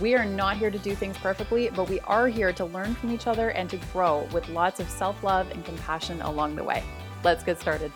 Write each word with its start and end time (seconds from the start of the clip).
We 0.00 0.14
are 0.14 0.24
not 0.24 0.56
here 0.56 0.70
to 0.70 0.78
do 0.78 0.94
things 0.94 1.18
perfectly, 1.18 1.68
but 1.76 1.90
we 1.90 2.00
are 2.00 2.26
here 2.26 2.54
to 2.54 2.64
learn 2.64 2.94
from 2.94 3.12
each 3.12 3.26
other 3.26 3.50
and 3.50 3.68
to 3.68 3.76
grow 3.92 4.26
with 4.32 4.48
lots 4.48 4.80
of 4.80 4.88
self 4.88 5.22
love 5.22 5.50
and 5.50 5.62
compassion 5.62 6.22
along 6.22 6.56
the 6.56 6.64
way. 6.64 6.82
Let's 7.22 7.44
get 7.44 7.60
started. 7.60 7.92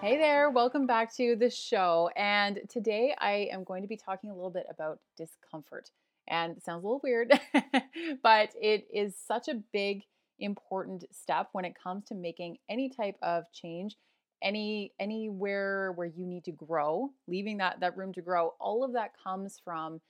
Hey 0.00 0.16
there, 0.18 0.50
welcome 0.50 0.86
back 0.86 1.12
to 1.16 1.34
the 1.34 1.50
show. 1.50 2.10
And 2.14 2.60
today 2.68 3.12
I 3.18 3.48
am 3.50 3.64
going 3.64 3.82
to 3.82 3.88
be 3.88 3.96
talking 3.96 4.30
a 4.30 4.34
little 4.34 4.50
bit 4.50 4.66
about 4.70 5.00
discomfort. 5.16 5.90
And 6.28 6.56
it 6.56 6.64
sounds 6.64 6.84
a 6.84 6.86
little 6.86 7.00
weird, 7.02 7.32
but 8.22 8.50
it 8.54 8.86
is 8.94 9.16
such 9.16 9.48
a 9.48 9.60
big, 9.72 10.04
important 10.38 11.04
step 11.10 11.48
when 11.50 11.64
it 11.64 11.74
comes 11.74 12.04
to 12.04 12.14
making 12.14 12.58
any 12.68 12.88
type 12.88 13.16
of 13.20 13.50
change 13.52 13.96
any 14.42 14.92
anywhere 15.00 15.92
where 15.92 16.06
you 16.06 16.26
need 16.26 16.44
to 16.44 16.52
grow 16.52 17.10
leaving 17.26 17.56
that 17.56 17.80
that 17.80 17.96
room 17.96 18.12
to 18.12 18.20
grow 18.20 18.54
all 18.60 18.84
of 18.84 18.92
that 18.92 19.12
comes 19.22 19.60
from 19.64 20.00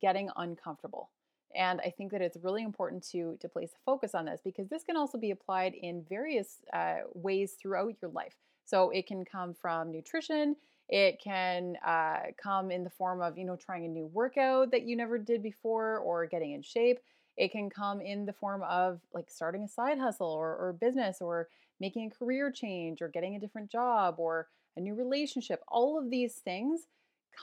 getting 0.00 0.30
uncomfortable. 0.36 1.10
And 1.54 1.80
i 1.80 1.90
think 1.90 2.12
that 2.12 2.22
it's 2.22 2.36
really 2.42 2.62
important 2.62 3.06
to 3.10 3.36
to 3.40 3.48
place 3.48 3.72
a 3.72 3.80
focus 3.84 4.14
on 4.14 4.26
this 4.26 4.40
because 4.44 4.68
this 4.68 4.84
can 4.84 4.96
also 4.96 5.18
be 5.18 5.30
applied 5.30 5.74
in 5.74 6.04
various 6.08 6.58
uh, 6.72 6.98
ways 7.14 7.54
throughout 7.60 7.94
your 8.00 8.10
life. 8.10 8.36
So 8.64 8.90
it 8.90 9.06
can 9.06 9.24
come 9.24 9.54
from 9.54 9.90
nutrition 9.90 10.56
it 10.90 11.20
can 11.22 11.76
uh, 11.86 12.32
come 12.36 12.72
in 12.72 12.82
the 12.82 12.90
form 12.90 13.22
of 13.22 13.38
you 13.38 13.44
know 13.44 13.56
trying 13.56 13.84
a 13.84 13.88
new 13.88 14.06
workout 14.06 14.72
that 14.72 14.82
you 14.82 14.96
never 14.96 15.18
did 15.18 15.42
before 15.42 15.98
or 15.98 16.26
getting 16.26 16.52
in 16.52 16.62
shape. 16.62 16.98
It 17.36 17.52
can 17.52 17.70
come 17.70 18.00
in 18.00 18.26
the 18.26 18.32
form 18.32 18.62
of 18.64 19.00
like 19.14 19.30
starting 19.30 19.62
a 19.62 19.68
side 19.68 19.98
hustle 19.98 20.26
or, 20.26 20.56
or 20.56 20.72
business 20.72 21.18
or 21.20 21.48
making 21.80 22.06
a 22.06 22.14
career 22.14 22.50
change 22.50 23.02
or 23.02 23.08
getting 23.08 23.34
a 23.34 23.40
different 23.40 23.70
job 23.70 24.16
or 24.18 24.48
a 24.76 24.80
new 24.80 24.94
relationship. 24.94 25.60
All 25.68 25.98
of 25.98 26.10
these 26.10 26.34
things 26.34 26.86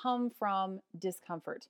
come 0.02 0.30
from 0.30 0.80
discomfort. 0.98 1.68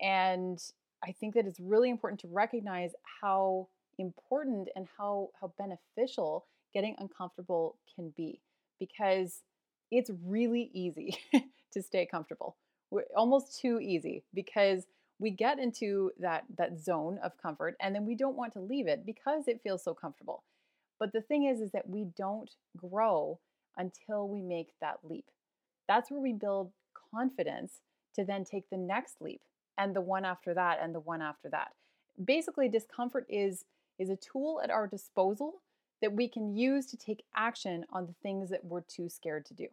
And 0.00 0.62
I 1.04 1.12
think 1.12 1.34
that 1.34 1.46
it's 1.46 1.60
really 1.60 1.90
important 1.90 2.20
to 2.20 2.28
recognize 2.28 2.92
how 3.20 3.68
important 3.98 4.68
and 4.76 4.86
how 4.98 5.30
how 5.40 5.52
beneficial 5.58 6.44
getting 6.74 6.94
uncomfortable 6.98 7.76
can 7.94 8.12
be 8.16 8.40
because 8.78 9.42
it's 9.90 10.10
really 10.24 10.70
easy 10.74 11.16
to 11.72 11.82
stay 11.82 12.04
comfortable. 12.06 12.56
We're 12.90 13.04
almost 13.16 13.58
too 13.58 13.80
easy 13.80 14.24
because 14.34 14.86
we 15.18 15.30
get 15.30 15.58
into 15.58 16.10
that 16.18 16.44
that 16.58 16.78
zone 16.78 17.18
of 17.22 17.32
comfort 17.40 17.76
and 17.80 17.94
then 17.94 18.04
we 18.04 18.14
don't 18.14 18.36
want 18.36 18.52
to 18.54 18.60
leave 18.60 18.86
it 18.86 19.06
because 19.06 19.48
it 19.48 19.62
feels 19.62 19.82
so 19.82 19.94
comfortable. 19.94 20.42
But 20.98 21.12
the 21.12 21.20
thing 21.20 21.44
is, 21.44 21.60
is 21.60 21.72
that 21.72 21.88
we 21.88 22.06
don't 22.16 22.50
grow 22.76 23.38
until 23.76 24.28
we 24.28 24.40
make 24.40 24.72
that 24.80 24.98
leap. 25.02 25.26
That's 25.88 26.10
where 26.10 26.20
we 26.20 26.32
build 26.32 26.72
confidence 27.12 27.80
to 28.14 28.24
then 28.24 28.44
take 28.44 28.70
the 28.70 28.78
next 28.78 29.20
leap 29.20 29.42
and 29.78 29.94
the 29.94 30.00
one 30.00 30.24
after 30.24 30.54
that 30.54 30.78
and 30.82 30.94
the 30.94 31.00
one 31.00 31.22
after 31.22 31.48
that. 31.50 31.72
Basically, 32.22 32.68
discomfort 32.68 33.26
is 33.28 33.64
is 33.98 34.10
a 34.10 34.16
tool 34.16 34.60
at 34.62 34.70
our 34.70 34.86
disposal 34.86 35.62
that 36.02 36.12
we 36.12 36.28
can 36.28 36.54
use 36.54 36.86
to 36.86 36.96
take 36.96 37.24
action 37.34 37.84
on 37.90 38.06
the 38.06 38.14
things 38.22 38.50
that 38.50 38.64
we're 38.64 38.82
too 38.82 39.08
scared 39.08 39.46
to 39.46 39.54
do. 39.54 39.66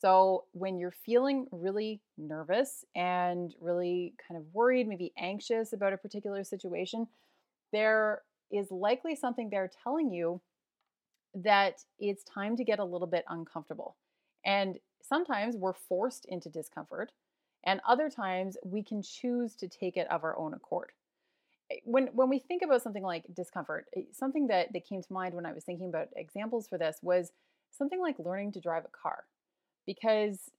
So, 0.00 0.44
when 0.52 0.78
you're 0.78 0.94
feeling 1.04 1.46
really 1.52 2.00
nervous 2.16 2.86
and 2.94 3.54
really 3.60 4.14
kind 4.26 4.38
of 4.40 4.46
worried, 4.54 4.88
maybe 4.88 5.12
anxious 5.18 5.74
about 5.74 5.92
a 5.92 5.98
particular 5.98 6.42
situation, 6.42 7.06
there 7.70 8.22
is 8.50 8.70
likely 8.70 9.14
something 9.14 9.48
they're 9.50 9.70
telling 9.84 10.10
you 10.10 10.40
that 11.34 11.84
it's 11.98 12.24
time 12.24 12.56
to 12.56 12.64
get 12.64 12.78
a 12.78 12.84
little 12.84 13.06
bit 13.06 13.24
uncomfortable. 13.28 13.96
And 14.44 14.78
sometimes 15.02 15.56
we're 15.56 15.74
forced 15.74 16.26
into 16.26 16.48
discomfort, 16.48 17.12
and 17.64 17.80
other 17.86 18.08
times 18.08 18.56
we 18.64 18.82
can 18.82 19.02
choose 19.02 19.54
to 19.56 19.68
take 19.68 19.96
it 19.96 20.10
of 20.10 20.24
our 20.24 20.36
own 20.38 20.54
accord. 20.54 20.92
Eh, 21.70 21.76
when 21.84 22.08
when 22.08 22.28
we 22.28 22.38
think 22.38 22.62
about 22.62 22.82
something 22.82 23.02
like 23.02 23.24
discomfort, 23.34 23.86
eh, 23.96 24.02
something 24.12 24.46
that, 24.48 24.72
that 24.72 24.86
came 24.86 25.02
to 25.02 25.12
mind 25.12 25.34
when 25.34 25.46
I 25.46 25.52
was 25.52 25.64
thinking 25.64 25.88
about 25.88 26.08
examples 26.16 26.68
for 26.68 26.78
this 26.78 26.98
was 27.02 27.32
something 27.70 28.00
like 28.00 28.18
learning 28.18 28.52
to 28.52 28.60
drive 28.60 28.84
a 28.84 28.88
car. 28.88 29.24
Because 29.86 30.50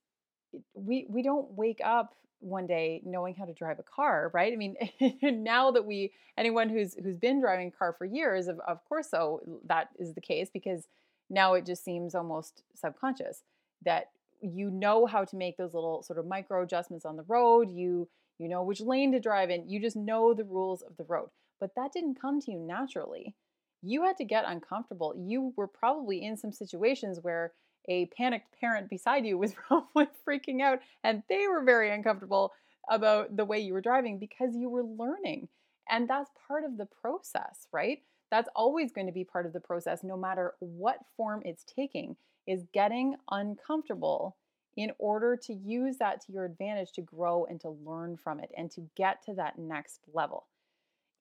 we 0.73 1.05
we 1.09 1.23
don't 1.23 1.51
wake 1.51 1.81
up 1.83 2.15
one 2.41 2.67
day 2.67 3.01
knowing 3.05 3.35
how 3.35 3.45
to 3.45 3.53
drive 3.53 3.79
a 3.79 3.83
car, 3.83 4.31
right? 4.33 4.51
I 4.51 4.55
mean, 4.55 4.75
now 5.21 5.71
that 5.71 5.85
we 5.85 6.11
anyone 6.37 6.69
who's 6.69 6.95
who's 6.95 7.17
been 7.17 7.39
driving 7.39 7.67
a 7.67 7.71
car 7.71 7.93
for 7.97 8.05
years, 8.05 8.47
of, 8.47 8.59
of 8.67 8.83
course 8.85 9.09
so 9.09 9.41
that 9.65 9.89
is 9.99 10.13
the 10.13 10.21
case 10.21 10.49
because 10.51 10.87
now 11.29 11.53
it 11.53 11.65
just 11.65 11.83
seems 11.83 12.13
almost 12.15 12.63
subconscious 12.75 13.43
that 13.83 14.09
you 14.41 14.69
know 14.71 15.05
how 15.05 15.23
to 15.23 15.35
make 15.35 15.57
those 15.57 15.73
little 15.73 16.03
sort 16.03 16.19
of 16.19 16.25
micro 16.25 16.63
adjustments 16.63 17.05
on 17.05 17.15
the 17.15 17.23
road, 17.23 17.69
you 17.69 18.07
you 18.37 18.49
know 18.49 18.63
which 18.63 18.81
lane 18.81 19.11
to 19.11 19.19
drive 19.19 19.49
in, 19.49 19.69
you 19.69 19.79
just 19.79 19.95
know 19.95 20.33
the 20.33 20.43
rules 20.43 20.81
of 20.81 20.97
the 20.97 21.05
road. 21.05 21.29
But 21.59 21.75
that 21.75 21.93
didn't 21.93 22.19
come 22.19 22.41
to 22.41 22.51
you 22.51 22.59
naturally. 22.59 23.35
You 23.83 24.03
had 24.03 24.17
to 24.17 24.25
get 24.25 24.45
uncomfortable. 24.47 25.15
You 25.17 25.53
were 25.55 25.67
probably 25.67 26.23
in 26.23 26.37
some 26.37 26.51
situations 26.51 27.19
where 27.21 27.53
a 27.87 28.05
panicked 28.07 28.59
parent 28.59 28.89
beside 28.89 29.25
you 29.25 29.37
was 29.37 29.53
probably 29.67 30.07
freaking 30.27 30.61
out 30.61 30.79
and 31.03 31.23
they 31.29 31.47
were 31.47 31.63
very 31.63 31.91
uncomfortable 31.91 32.53
about 32.89 33.35
the 33.35 33.45
way 33.45 33.59
you 33.59 33.73
were 33.73 33.81
driving 33.81 34.19
because 34.19 34.55
you 34.55 34.69
were 34.69 34.83
learning. 34.83 35.47
And 35.89 36.07
that's 36.07 36.29
part 36.47 36.63
of 36.63 36.77
the 36.77 36.87
process, 37.01 37.67
right? 37.71 37.99
That's 38.29 38.49
always 38.55 38.91
going 38.91 39.07
to 39.07 39.13
be 39.13 39.23
part 39.23 39.45
of 39.45 39.53
the 39.53 39.59
process, 39.59 40.03
no 40.03 40.15
matter 40.15 40.53
what 40.59 40.99
form 41.17 41.41
it's 41.43 41.65
taking, 41.65 42.15
is 42.47 42.63
getting 42.73 43.15
uncomfortable 43.29 44.37
in 44.77 44.91
order 44.99 45.35
to 45.35 45.53
use 45.53 45.97
that 45.97 46.21
to 46.21 46.31
your 46.31 46.45
advantage 46.45 46.93
to 46.93 47.01
grow 47.01 47.45
and 47.45 47.59
to 47.59 47.69
learn 47.85 48.15
from 48.17 48.39
it 48.39 48.51
and 48.57 48.71
to 48.71 48.89
get 48.95 49.23
to 49.25 49.33
that 49.33 49.59
next 49.59 49.99
level. 50.13 50.45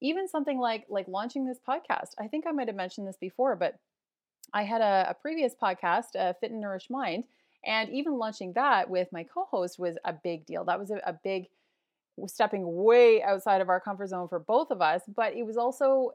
Even 0.01 0.27
something 0.27 0.57
like 0.57 0.85
like 0.89 1.07
launching 1.07 1.45
this 1.45 1.59
podcast. 1.67 2.11
I 2.17 2.27
think 2.27 2.47
I 2.47 2.51
might 2.51 2.67
have 2.67 2.75
mentioned 2.75 3.07
this 3.07 3.17
before, 3.17 3.55
but 3.55 3.77
I 4.53 4.63
had 4.63 4.81
a, 4.81 5.07
a 5.09 5.13
previous 5.13 5.53
podcast, 5.55 6.15
uh, 6.17 6.33
Fit 6.33 6.51
and 6.51 6.61
Nourish 6.61 6.89
Mind, 6.89 7.23
and 7.65 7.89
even 7.89 8.17
launching 8.17 8.53
that 8.53 8.89
with 8.89 9.07
my 9.11 9.23
co 9.23 9.45
host 9.45 9.79
was 9.79 9.97
a 10.05 10.13
big 10.13 10.45
deal. 10.45 10.65
That 10.65 10.79
was 10.79 10.91
a, 10.91 11.01
a 11.05 11.13
big 11.23 11.47
stepping 12.27 12.83
way 12.83 13.23
outside 13.23 13.61
of 13.61 13.69
our 13.69 13.79
comfort 13.79 14.07
zone 14.07 14.27
for 14.27 14.39
both 14.39 14.71
of 14.71 14.81
us, 14.81 15.01
but 15.15 15.33
it 15.33 15.45
was 15.45 15.57
also 15.57 16.11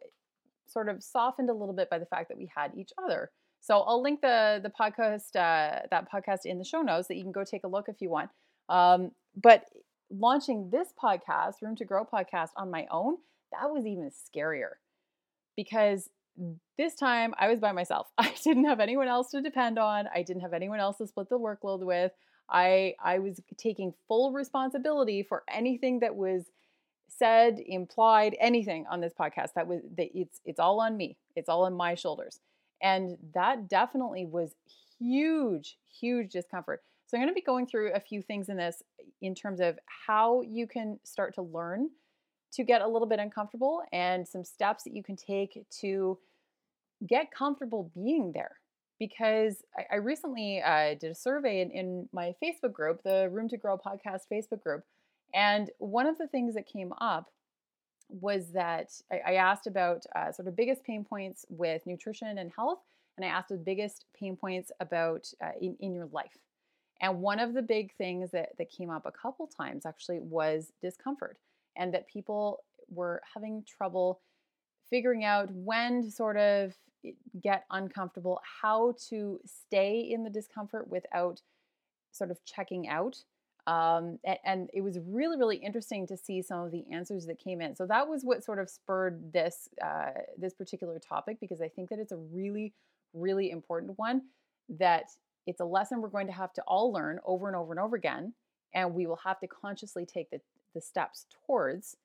sort 0.67 0.89
of 0.89 1.03
softened 1.03 1.51
a 1.51 1.55
little 1.55 1.75
bit 1.75 1.89
by 1.89 1.99
the 1.99 2.07
fact 2.07 2.29
that 2.29 2.39
we 2.39 2.51
had 2.55 2.73
each 2.77 2.91
other. 3.03 3.31
So 3.61 3.81
I'll 3.81 4.03
link 4.03 4.21
the 4.21 4.61
the 4.63 4.71
podcast 4.71 5.35
uh, 5.35 5.87
that 5.91 6.11
podcast 6.13 6.41
in 6.45 6.59
the 6.59 6.65
show 6.65 6.83
notes 6.83 7.09
that 7.09 7.17
you 7.17 7.23
can 7.23 7.33
go 7.33 7.45
take 7.45 7.65
a 7.65 7.69
look 7.69 7.89
if 7.89 8.01
you 8.01 8.11
want. 8.11 8.31
Um, 8.69 9.13
but 9.41 9.65
launching 10.11 10.71
this 10.71 10.89
podcast, 11.03 11.63
Room 11.63 11.77
to 11.77 11.85
Grow 11.85 12.05
podcast, 12.05 12.51
on 12.57 12.71
my 12.71 12.87
own, 12.91 13.17
that 13.53 13.71
was 13.71 13.87
even 13.87 14.11
scarier 14.11 14.75
because 15.57 16.11
this 16.79 16.95
time 16.95 17.35
I 17.39 17.49
was 17.49 17.61
by 17.61 17.73
myself. 17.73 18.09
I 18.19 18.33
didn't 18.43 18.67
have 18.67 18.81
anyone 18.81 19.09
else 19.09 19.31
to 19.31 19.41
depend 19.41 19.79
on. 19.79 20.09
I 20.15 20.23
didn't 20.23 20.43
have 20.43 20.53
anyone 20.53 20.81
else 20.81 20.99
to 20.99 21.07
split 21.07 21.29
the 21.29 21.39
workload 21.39 21.81
with. 21.81 22.13
I 22.49 22.95
I 23.03 23.19
was 23.19 23.41
taking 23.57 23.95
full 24.09 24.33
responsibility 24.33 25.23
for 25.23 25.43
anything 25.49 26.01
that 26.01 26.15
was 26.15 26.45
said, 27.09 27.59
implied, 27.65 28.37
anything 28.41 28.87
on 28.91 29.01
this 29.01 29.13
podcast. 29.19 29.55
That 29.55 29.67
was 29.67 29.81
that 29.97 30.09
it's 30.15 30.41
it's 30.45 30.61
all 30.61 30.81
on 30.81 30.97
me. 30.97 31.17
It's 31.35 31.49
all 31.49 31.65
on 31.65 31.75
my 31.75 31.95
shoulders. 31.95 32.41
And 32.83 33.17
that 33.35 33.69
definitely 33.69 34.27
was 34.27 34.55
huge, 34.99 35.79
huge 36.01 36.31
discomfort. 36.31 36.83
So 37.07 37.17
I'm 37.17 37.23
going 37.23 37.31
to 37.31 37.35
be 37.35 37.41
going 37.41 37.67
through 37.67 37.93
a 37.95 38.01
few 38.01 38.21
things 38.21 38.49
in 38.49 38.57
this 38.57 38.83
in 39.23 39.35
terms 39.35 39.61
of 39.61 39.79
how 39.87 40.43
you 40.43 40.67
can 40.67 40.99
start 41.05 41.35
to 41.37 41.43
learn 41.43 41.89
to 42.57 42.65
get 42.65 42.81
a 42.81 42.89
little 42.89 43.07
bit 43.07 43.19
uncomfortable 43.19 43.83
and 43.93 44.27
some 44.27 44.43
steps 44.43 44.85
that 44.85 44.97
you 44.97 45.03
can 45.03 45.17
take 45.17 45.65
to 45.81 46.19
get 47.07 47.31
comfortable 47.31 47.91
being 47.95 48.33
there. 48.33 48.57
Because 48.99 49.63
I, 49.77 49.95
I 49.95 49.97
recently 49.97 50.63
uh, 50.63 50.95
did 50.95 51.11
a 51.11 51.15
survey 51.15 51.61
in, 51.61 51.71
in 51.71 52.09
my 52.13 52.35
Facebook 52.43 52.73
group, 52.73 53.03
the 53.03 53.29
Room 53.31 53.49
to 53.51 53.59
Grow 53.59 53.77
podcast 53.77 54.23
Facebook 54.33 54.63
group. 54.63 54.85
And 55.35 55.71
one 55.79 56.07
of 56.07 56.17
the 56.17 56.27
things 56.27 56.55
that 56.55 56.67
came 56.67 56.95
up 56.99 57.31
was 58.09 58.53
that 58.53 58.93
I, 59.13 59.33
I 59.33 59.35
asked 59.35 59.67
about 59.67 60.05
uh, 60.15 60.33
sort 60.33 60.49
of 60.49 60.57
biggest 60.57 60.83
pain 60.83 61.05
points 61.05 61.45
with 61.51 61.85
nutrition 61.87 62.39
and 62.39 62.51
health. 62.57 62.79
And 63.19 63.25
I 63.27 63.29
asked 63.29 63.51
the 63.51 63.57
biggest 63.57 64.07
pain 64.19 64.37
points 64.37 64.71
about 64.81 65.31
uh, 65.43 65.51
in, 65.61 65.77
in 65.81 65.95
your 65.95 66.09
life. 66.13 66.39
And 67.03 67.21
one 67.21 67.39
of 67.39 67.53
the 67.53 67.63
big 67.63 67.95
things 67.97 68.31
that, 68.31 68.51
that 68.57 68.71
came 68.71 68.89
up 68.89 69.05
a 69.05 69.13
couple 69.13 69.47
times 69.47 69.85
actually 69.85 70.21
was 70.21 70.73
discomfort. 70.81 71.37
And 71.77 71.93
that 71.95 72.09
people 72.09 72.65
were 72.89 73.21
having 73.35 73.65
trouble 73.67 74.21
figuring 74.89 75.25
out 75.25 75.51
when 75.53 76.03
to 76.03 76.11
sort 76.11 76.37
of 76.37 76.75
get 77.41 77.65
uncomfortable, 77.71 78.41
how 78.63 78.95
to 79.09 79.41
stay 79.45 80.01
in 80.01 80.25
the 80.25 80.31
discomfort 80.31 80.89
without 80.89 81.41
sort 82.13 82.31
of 82.31 82.45
checking 82.45 82.89
out. 82.89 83.17
Um, 83.67 84.19
and, 84.25 84.39
and, 84.45 84.71
it 84.75 84.81
was 84.81 84.97
really, 85.05 85.37
really 85.37 85.57
interesting 85.57 86.07
to 86.07 86.17
see 86.17 86.41
some 86.41 86.61
of 86.61 86.71
the 86.71 86.85
answers 86.93 87.27
that 87.27 87.41
came 87.41 87.61
in. 87.61 87.75
So 87.75 87.85
that 87.87 88.07
was 88.07 88.23
what 88.23 88.45
sort 88.45 88.61
of 88.61 88.71
spurred 88.71 89.33
this 89.33 89.69
uh, 89.85 90.13
this 90.39 90.55
particular 90.55 91.01
topic 91.01 91.39
because 91.41 91.61
I 91.61 91.67
think 91.67 91.91
that 91.91 91.99
it's 91.99 92.13
a 92.13 92.17
really, 92.17 92.75
really 93.13 93.51
important 93.51 93.99
one. 93.99 94.23
That 94.69 95.07
it's 95.49 95.59
a 95.59 95.65
lesson 95.65 96.01
we're 96.01 96.11
going 96.11 96.29
to 96.29 96.33
have 96.33 96.53
to 96.55 96.63
all 96.63 96.93
learn 96.93 97.19
over 97.27 97.49
and 97.49 97.57
over 97.57 97.73
and 97.73 97.81
over 97.81 97.97
again, 97.97 98.35
and 98.73 98.95
we 98.95 99.09
will 99.09 99.19
have 99.25 99.41
to 99.41 99.49
consciously 99.49 100.07
take 100.07 100.31
the 100.31 100.41
the 100.77 100.81
steps 100.83 101.27
towards. 101.47 101.97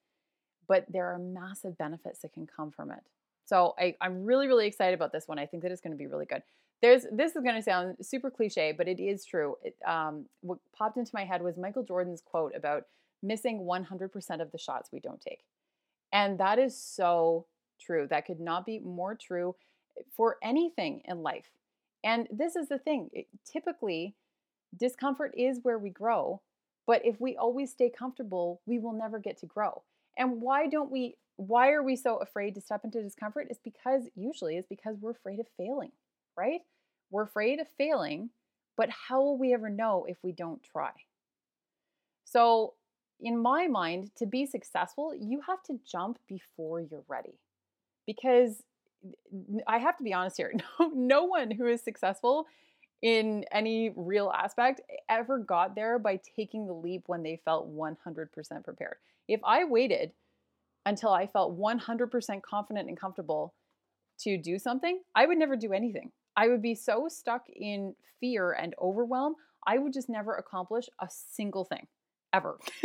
But 0.68 0.86
there 0.90 1.08
are 1.14 1.20
massive 1.20 1.78
benefits 1.78 2.20
that 2.22 2.34
can 2.34 2.48
come 2.48 2.72
from 2.72 2.92
it. 2.92 3.04
So 3.46 3.76
I, 3.78 3.96
I'm 4.00 4.24
really, 4.24 4.48
really 4.48 4.66
excited 4.66 4.94
about 4.94 5.12
this 5.12 5.28
one. 5.28 5.38
I 5.38 5.46
think 5.46 5.62
that 5.64 5.74
it's 5.74 5.82
going 5.82 5.92
to 5.92 5.98
be 5.98 6.08
really 6.08 6.26
good. 6.26 6.42
There's 6.82 7.06
this 7.12 7.36
is 7.36 7.44
going 7.44 7.56
to 7.56 7.62
sound 7.62 7.98
super 8.02 8.32
cliche, 8.32 8.72
but 8.72 8.88
it 8.88 9.00
is 9.00 9.26
true. 9.26 9.58
It, 9.62 9.76
um, 9.86 10.26
what 10.40 10.60
popped 10.74 10.96
into 10.96 11.12
my 11.14 11.26
head 11.26 11.44
was 11.44 11.58
Michael 11.58 11.84
Jordan's 11.84 12.22
quote 12.22 12.54
about 12.56 12.86
missing 13.22 13.68
100% 13.70 14.42
of 14.42 14.52
the 14.52 14.58
shots 14.58 14.90
we 14.92 15.02
don't 15.02 15.22
take, 15.22 15.44
and 16.14 16.40
that 16.40 16.58
is 16.60 16.82
so 16.82 17.46
true. 17.80 18.08
That 18.10 18.26
could 18.26 18.40
not 18.40 18.66
be 18.66 18.80
more 18.80 19.16
true 19.16 19.56
for 20.16 20.38
anything 20.42 21.02
in 21.06 21.22
life. 21.22 21.52
And 22.04 22.28
this 22.32 22.56
is 22.56 22.70
the 22.70 22.80
thing. 22.80 23.10
It, 23.12 23.28
typically, 23.46 24.16
discomfort 24.78 25.34
is 25.38 25.60
where 25.62 25.78
we 25.78 25.90
grow, 25.90 26.42
but 26.88 27.06
if 27.06 27.19
we 27.19 27.36
always 27.36 27.72
stay 27.72 27.89
comfortable, 27.89 28.62
we 28.66 28.80
will 28.80 28.94
never 28.94 29.19
get 29.19 29.38
to 29.39 29.45
grow. 29.45 29.83
And 30.18 30.42
why 30.42 30.68
don't 30.68 30.92
we 30.92 31.16
why 31.38 31.72
are 31.72 31.81
we 31.81 31.95
so 31.95 32.18
afraid 32.18 32.54
to 32.56 32.62
step 32.62 32.81
into 32.83 33.01
discomfort? 33.01 33.48
It's 33.50 33.60
because 33.63 34.04
usually 34.16 34.57
it's 34.57 34.68
because 34.68 34.98
we're 35.00 35.12
afraid 35.12 35.39
of 35.39 35.48
failing, 35.57 35.92
right? 36.38 36.62
We're 37.10 37.24
afraid 37.24 37.60
of 37.60 37.68
failing, 37.78 38.30
but 38.78 38.89
how 38.89 39.22
will 39.22 39.38
we 39.38 39.54
ever 39.54 39.69
know 39.69 40.06
if 40.07 40.18
we 40.22 40.31
don't 40.31 40.62
try? 40.63 40.92
So, 42.25 42.75
in 43.19 43.38
my 43.38 43.68
mind, 43.68 44.12
to 44.18 44.25
be 44.25 44.45
successful, 44.45 45.13
you 45.16 45.42
have 45.48 45.62
to 45.63 45.80
jump 45.89 46.19
before 46.27 46.80
you're 46.80 47.04
ready. 47.07 47.39
Because 48.06 48.63
I 49.68 49.80
have 49.80 49.98
to 49.98 50.04
be 50.04 50.13
honest 50.13 50.38
here, 50.38 50.54
no, 50.80 50.92
no 50.94 51.24
one 51.25 51.51
who 51.51 51.68
is 51.68 51.81
successful 51.81 52.45
in 53.01 53.45
any 53.51 53.92
real 53.95 54.31
aspect 54.36 54.81
ever 55.09 55.39
got 55.39 55.75
there 55.75 55.98
by 56.00 56.19
taking 56.36 56.68
the 56.68 56.74
leap 56.74 57.03
when 57.07 57.24
they 57.24 57.42
felt 57.44 57.68
100% 57.68 58.63
prepared. 58.63 58.98
If 59.27 59.39
I 59.44 59.63
waited 59.63 60.12
until 60.86 61.12
I 61.12 61.27
felt 61.27 61.57
100% 61.57 62.42
confident 62.44 62.89
and 62.89 63.00
comfortable 63.00 63.53
to 64.19 64.38
do 64.38 64.59
something, 64.59 65.01
I 65.15 65.25
would 65.25 65.38
never 65.38 65.56
do 65.56 65.74
anything. 65.74 66.12
I 66.36 66.48
would 66.48 66.62
be 66.62 66.75
so 66.75 67.07
stuck 67.09 67.50
in 67.50 67.95
fear 68.19 68.51
and 68.53 68.75
overwhelm, 68.81 69.36
I 69.65 69.77
would 69.77 69.94
just 69.94 70.09
never 70.09 70.36
accomplish 70.36 70.88
a 71.00 71.07
single 71.09 71.65
thing 71.65 71.88
ever. 72.33 72.57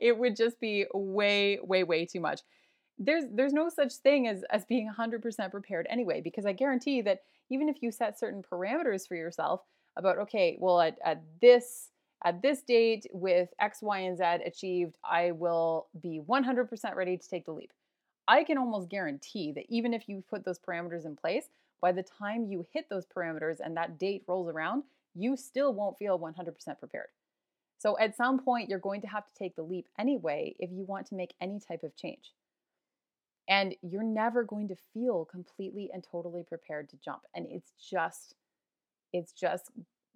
it 0.00 0.16
would 0.16 0.36
just 0.36 0.60
be 0.60 0.86
way, 0.94 1.58
way, 1.62 1.84
way 1.84 2.06
too 2.06 2.20
much. 2.20 2.40
There's 3.04 3.24
there's 3.32 3.52
no 3.52 3.68
such 3.68 3.94
thing 3.94 4.28
as 4.28 4.44
as 4.50 4.64
being 4.64 4.90
100% 4.90 5.50
prepared 5.50 5.86
anyway 5.90 6.20
because 6.20 6.46
I 6.46 6.52
guarantee 6.52 7.00
that 7.02 7.22
even 7.50 7.68
if 7.68 7.82
you 7.82 7.90
set 7.90 8.18
certain 8.18 8.42
parameters 8.42 9.06
for 9.06 9.16
yourself 9.16 9.62
about 9.96 10.18
okay, 10.18 10.56
well 10.60 10.80
at, 10.80 10.98
at 11.04 11.22
this 11.40 11.88
at 12.24 12.40
this 12.40 12.62
date 12.62 13.06
with 13.12 13.48
X, 13.60 13.82
Y, 13.82 13.98
and 13.98 14.16
Z 14.16 14.24
achieved, 14.46 14.96
I 15.04 15.32
will 15.32 15.88
be 16.00 16.20
100% 16.20 16.94
ready 16.94 17.16
to 17.16 17.28
take 17.28 17.46
the 17.46 17.52
leap. 17.52 17.72
I 18.28 18.44
can 18.44 18.58
almost 18.58 18.88
guarantee 18.88 19.50
that 19.52 19.64
even 19.68 19.92
if 19.92 20.08
you 20.08 20.22
put 20.30 20.44
those 20.44 20.58
parameters 20.58 21.04
in 21.04 21.16
place, 21.16 21.48
by 21.80 21.90
the 21.90 22.04
time 22.04 22.46
you 22.46 22.64
hit 22.72 22.88
those 22.88 23.06
parameters 23.06 23.56
and 23.58 23.76
that 23.76 23.98
date 23.98 24.22
rolls 24.28 24.48
around, 24.48 24.84
you 25.16 25.36
still 25.36 25.74
won't 25.74 25.98
feel 25.98 26.18
100% 26.18 26.78
prepared. 26.78 27.08
So 27.78 27.98
at 27.98 28.16
some 28.16 28.38
point, 28.38 28.68
you're 28.68 28.78
going 28.78 29.00
to 29.00 29.08
have 29.08 29.26
to 29.26 29.34
take 29.34 29.56
the 29.56 29.64
leap 29.64 29.88
anyway 29.98 30.54
if 30.60 30.70
you 30.70 30.84
want 30.84 31.06
to 31.08 31.16
make 31.16 31.34
any 31.40 31.58
type 31.58 31.82
of 31.82 31.96
change. 31.96 32.30
And 33.48 33.74
you're 33.82 34.02
never 34.02 34.44
going 34.44 34.68
to 34.68 34.76
feel 34.94 35.24
completely 35.24 35.90
and 35.92 36.04
totally 36.04 36.42
prepared 36.42 36.88
to 36.90 36.96
jump. 37.04 37.22
And 37.34 37.46
it's 37.50 37.72
just, 37.90 38.34
it's 39.12 39.32
just 39.32 39.70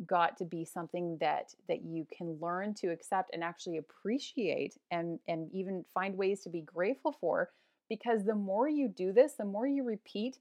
got 0.04 0.36
to 0.36 0.44
be 0.44 0.64
something 0.64 1.16
that 1.20 1.54
that 1.68 1.82
you 1.82 2.06
can 2.16 2.38
learn 2.40 2.74
to 2.74 2.88
accept 2.88 3.30
and 3.32 3.42
actually 3.42 3.78
appreciate 3.78 4.76
and 4.90 5.18
and 5.26 5.50
even 5.52 5.84
find 5.94 6.16
ways 6.16 6.42
to 6.42 6.50
be 6.50 6.60
grateful 6.60 7.12
for 7.12 7.50
because 7.88 8.24
the 8.24 8.34
more 8.34 8.68
you 8.68 8.88
do 8.88 9.12
this 9.12 9.34
the 9.34 9.44
more 9.44 9.66
you 9.66 9.82
repeat 9.82 10.38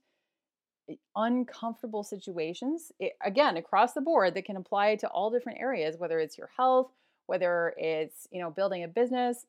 eh, 0.90 0.94
uncomfortable 1.14 2.02
situations 2.02 2.92
it, 3.00 3.12
again 3.24 3.56
across 3.56 3.94
the 3.94 4.00
board 4.00 4.34
that 4.34 4.44
can 4.44 4.56
apply 4.56 4.94
to 4.94 5.08
all 5.08 5.30
different 5.30 5.58
areas 5.58 5.96
whether 5.96 6.18
it's 6.18 6.36
your 6.36 6.50
health 6.54 6.90
whether 7.24 7.72
it's 7.78 8.28
you 8.30 8.40
know 8.40 8.50
building 8.50 8.84
a 8.84 8.88
business 8.88 9.46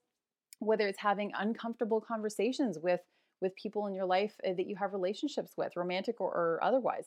whether 0.60 0.88
it's 0.88 1.00
having 1.00 1.34
uncomfortable 1.38 2.00
conversations 2.00 2.80
with 2.80 3.02
with 3.42 3.56
people 3.56 3.88
in 3.88 3.94
your 3.94 4.06
life 4.06 4.34
eh, 4.44 4.54
that 4.54 4.68
you 4.68 4.76
have 4.76 4.94
relationships 4.94 5.54
with 5.58 5.76
romantic 5.76 6.20
or, 6.20 6.30
or 6.30 6.60
otherwise. 6.62 7.06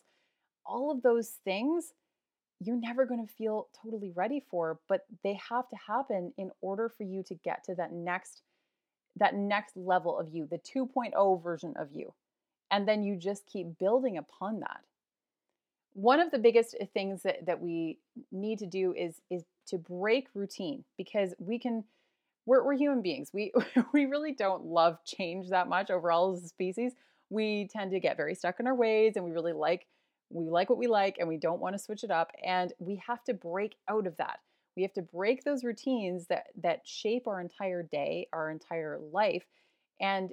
All 0.65 0.91
of 0.91 1.03
those 1.03 1.33
things 1.45 1.93
you're 2.63 2.77
never 2.77 3.07
going 3.07 3.27
to 3.27 3.33
feel 3.33 3.69
totally 3.83 4.11
ready 4.11 4.45
for 4.51 4.81
but 4.87 5.07
they 5.25 5.39
have 5.49 5.67
to 5.71 5.77
happen 5.87 6.31
in 6.37 6.51
order 6.61 6.91
for 6.91 7.05
you 7.05 7.23
to 7.23 7.35
get 7.37 7.65
to 7.65 7.75
that 7.75 7.91
next 7.91 8.43
that 9.17 9.35
next 9.35 9.75
level 9.77 10.19
of 10.19 10.29
you 10.29 10.47
the 10.47 10.59
2.0 10.59 11.43
version 11.43 11.73
of 11.79 11.89
you 11.93 12.13
and 12.71 12.87
then 12.87 13.03
you 13.03 13.17
just 13.17 13.47
keep 13.47 13.79
building 13.79 14.17
upon 14.17 14.61
that. 14.61 14.81
One 15.93 16.21
of 16.21 16.31
the 16.31 16.39
biggest 16.39 16.77
uh, 16.81 16.87
things 16.95 17.23
that, 17.23 17.47
that 17.47 17.61
we 17.61 17.99
need 18.31 18.59
to 18.61 18.67
do 18.67 18.95
is 18.97 19.21
is 19.31 19.43
to 19.67 19.79
break 19.79 20.29
routine 20.35 20.85
because 20.97 21.35
we 21.39 21.59
can 21.59 21.85
we're, 22.51 22.65
we're 22.65 22.77
human 22.77 23.01
beings. 23.01 23.31
We 23.33 23.53
we 23.93 24.07
really 24.07 24.33
don't 24.33 24.65
love 24.65 24.99
change 25.05 25.51
that 25.51 25.69
much 25.69 25.89
overall 25.89 26.33
as 26.33 26.43
a 26.43 26.49
species. 26.49 26.93
We 27.31 27.69
tend 27.73 27.93
to 27.93 28.01
get 28.01 28.17
very 28.17 28.35
stuck 28.35 28.59
in 28.59 28.67
our 28.67 28.75
ways 28.75 29.13
and 29.15 29.25
we 29.25 29.31
really 29.31 29.53
like 29.53 29.87
we 30.31 30.49
like 30.49 30.69
what 30.69 30.79
we 30.79 30.89
like 30.89 31.17
and 31.19 31.29
we 31.29 31.37
don't 31.37 31.61
want 31.61 31.75
to 31.75 31.79
switch 31.79 32.03
it 32.03 32.11
up 32.11 32.33
and 32.45 32.73
we 32.81 33.01
have 33.07 33.23
to 33.25 33.35
break 33.35 33.77
out 33.89 34.07
of 34.07 34.17
that. 34.17 34.41
We 34.77 34.83
have 34.83 34.93
to 34.95 35.03
break 35.03 35.45
those 35.45 35.63
routines 35.63 36.27
that 36.27 36.47
that 36.61 36.81
shape 36.85 37.29
our 37.29 37.41
entire 37.41 37.85
day 37.85 38.27
our 38.33 38.51
entire 38.51 38.99
life 39.13 39.45
and 40.01 40.33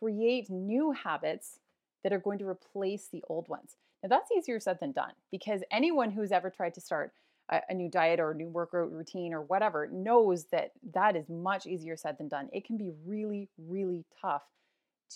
create 0.00 0.50
new 0.50 0.90
habits 0.90 1.60
that 2.02 2.12
are 2.12 2.18
going 2.18 2.38
to 2.38 2.48
replace 2.48 3.06
the 3.12 3.22
old 3.28 3.48
ones. 3.48 3.76
Now 4.02 4.08
that's 4.08 4.32
easier 4.36 4.58
said 4.58 4.78
than 4.80 4.90
done 4.90 5.12
because 5.30 5.62
anyone 5.70 6.10
who's 6.10 6.32
ever 6.32 6.50
tried 6.50 6.74
to 6.74 6.80
start 6.80 7.12
a, 7.50 7.60
a 7.68 7.74
new 7.74 7.88
diet 7.88 8.20
or 8.20 8.30
a 8.30 8.34
new 8.34 8.48
workout 8.48 8.92
routine 8.92 9.32
or 9.32 9.42
whatever 9.42 9.86
knows 9.88 10.44
that 10.46 10.72
that 10.92 11.16
is 11.16 11.28
much 11.28 11.66
easier 11.66 11.96
said 11.96 12.16
than 12.18 12.28
done 12.28 12.48
it 12.52 12.64
can 12.64 12.76
be 12.76 12.90
really 13.06 13.48
really 13.58 14.04
tough 14.20 14.44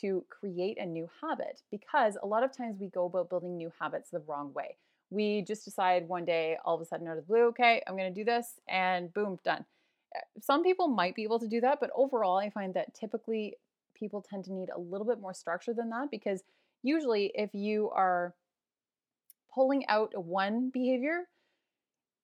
to 0.00 0.25
create 0.28 0.78
a 0.78 0.87
new 0.87 1.08
habit 1.20 1.62
because 1.70 2.16
a 2.23 2.26
lot 2.26 2.42
of 2.42 2.56
times 2.56 2.76
we 2.78 2.88
go 2.88 3.06
about 3.06 3.28
building 3.28 3.56
new 3.56 3.73
habits 3.80 4.11
the 4.11 4.20
wrong 4.20 4.52
way. 4.52 4.76
We 5.11 5.42
just 5.42 5.64
decide 5.64 6.06
one 6.06 6.25
day, 6.25 6.58
all 6.64 6.75
of 6.75 6.80
a 6.80 6.85
sudden, 6.85 7.08
out 7.08 7.16
of 7.16 7.16
the 7.16 7.23
blue, 7.23 7.47
okay, 7.49 7.82
I'm 7.87 7.97
going 7.97 8.12
to 8.12 8.20
do 8.20 8.25
this, 8.25 8.61
and 8.68 9.12
boom, 9.12 9.38
done. 9.42 9.64
Eh, 10.14 10.20
some 10.40 10.62
people 10.62 10.88
might 10.88 11.14
be 11.14 11.23
able 11.23 11.38
to 11.38 11.49
do 11.49 11.61
that, 11.62 11.80
but 11.80 11.90
overall, 11.94 12.37
I 12.37 12.50
find 12.50 12.75
that 12.75 12.94
typically 12.94 13.56
people 13.94 14.20
tend 14.28 14.44
to 14.44 14.52
need 14.52 14.68
a 14.68 14.78
little 14.78 15.06
bit 15.06 15.20
more 15.20 15.35
structure 15.35 15.73
than 15.73 15.88
that 15.90 16.11
because 16.11 16.42
usually, 16.82 17.32
if 17.35 17.54
you 17.54 17.90
are 17.90 18.35
pulling 19.52 19.87
out 19.88 20.12
one 20.23 20.68
behavior, 20.68 21.26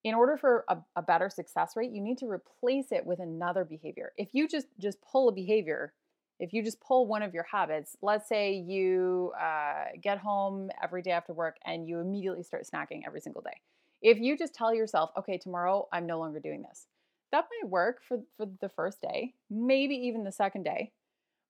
in 0.05 0.15
order 0.15 0.37
for 0.37 0.65
a, 0.69 0.77
a 0.97 1.03
better 1.03 1.29
success 1.29 1.77
rate, 1.77 1.91
you 1.91 2.01
need 2.01 2.19
to 2.19 2.31
replace 2.31 2.93
it 2.93 3.05
with 3.05 3.19
another 3.19 3.65
behavior. 3.65 4.13
If 4.17 4.29
you 4.33 4.47
just 4.47 4.69
just 4.79 4.99
pull 5.03 5.29
a 5.29 5.33
behavior 5.33 5.93
if 6.41 6.53
you 6.53 6.63
just 6.63 6.81
pull 6.81 7.07
one 7.07 7.23
of 7.23 7.33
your 7.33 7.45
habits, 7.45 7.97
let's 8.03 8.29
say 8.29 8.55
you 8.55 9.33
uh, 9.41 9.85
get 10.03 10.19
home 10.19 10.71
every 10.83 11.03
day 11.03 11.13
after 11.13 11.33
work 11.33 11.57
and 11.65 11.89
you 11.89 12.01
immediately 12.01 12.43
start 12.43 12.67
snacking 12.67 13.03
every 13.07 13.21
single 13.21 13.43
day. 13.43 13.61
If 14.03 14.19
you 14.19 14.37
just 14.37 14.55
tell 14.55 14.75
yourself, 14.75 15.11
okay, 15.17 15.39
tomorrow 15.39 15.89
I'm 15.93 16.07
no 16.07 16.19
longer 16.19 16.41
doing 16.41 16.63
this, 16.63 16.87
that 17.33 17.47
might 17.63 17.71
work 17.71 18.03
for, 18.03 18.19
for 18.37 18.47
the 18.61 18.69
first 18.69 19.01
day, 19.01 19.35
maybe 19.49 19.95
even 19.95 20.25
the 20.25 20.33
second 20.33 20.65
day. 20.65 20.93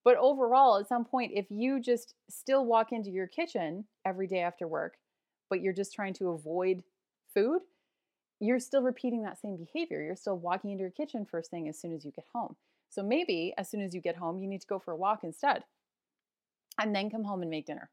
But 0.04 0.16
overall, 0.16 0.78
at 0.78 0.88
some 0.88 1.04
point, 1.04 1.32
if 1.34 1.46
you 1.49 1.80
just 1.80 2.14
still 2.28 2.66
walk 2.66 2.92
into 2.92 3.11
your 3.11 3.26
kitchen 3.26 3.87
every 4.04 4.26
day 4.26 4.40
after 4.40 4.68
work, 4.68 4.96
but 5.49 5.62
you're 5.62 5.73
just 5.73 5.94
trying 5.94 6.12
to 6.14 6.28
avoid 6.30 6.82
food, 7.32 7.62
you're 8.40 8.60
still 8.60 8.82
repeating 8.82 9.22
that 9.22 9.40
same 9.40 9.56
behavior. 9.56 10.02
You're 10.02 10.16
still 10.16 10.36
walking 10.36 10.70
into 10.70 10.82
your 10.82 10.90
kitchen 10.90 11.24
first 11.24 11.50
thing 11.50 11.68
as 11.68 11.78
soon 11.78 11.92
as 11.92 12.04
you 12.04 12.10
get 12.10 12.26
home. 12.34 12.56
So 12.88 13.02
maybe 13.02 13.54
as 13.56 13.68
soon 13.70 13.80
as 13.80 13.94
you 13.94 14.00
get 14.00 14.16
home, 14.16 14.38
you 14.38 14.48
need 14.48 14.60
to 14.60 14.66
go 14.66 14.78
for 14.78 14.92
a 14.92 14.96
walk 14.96 15.24
instead 15.24 15.64
and 16.78 16.94
then 16.94 17.10
come 17.10 17.24
home 17.24 17.42
and 17.42 17.50
make 17.50 17.66
dinner. 17.66 17.90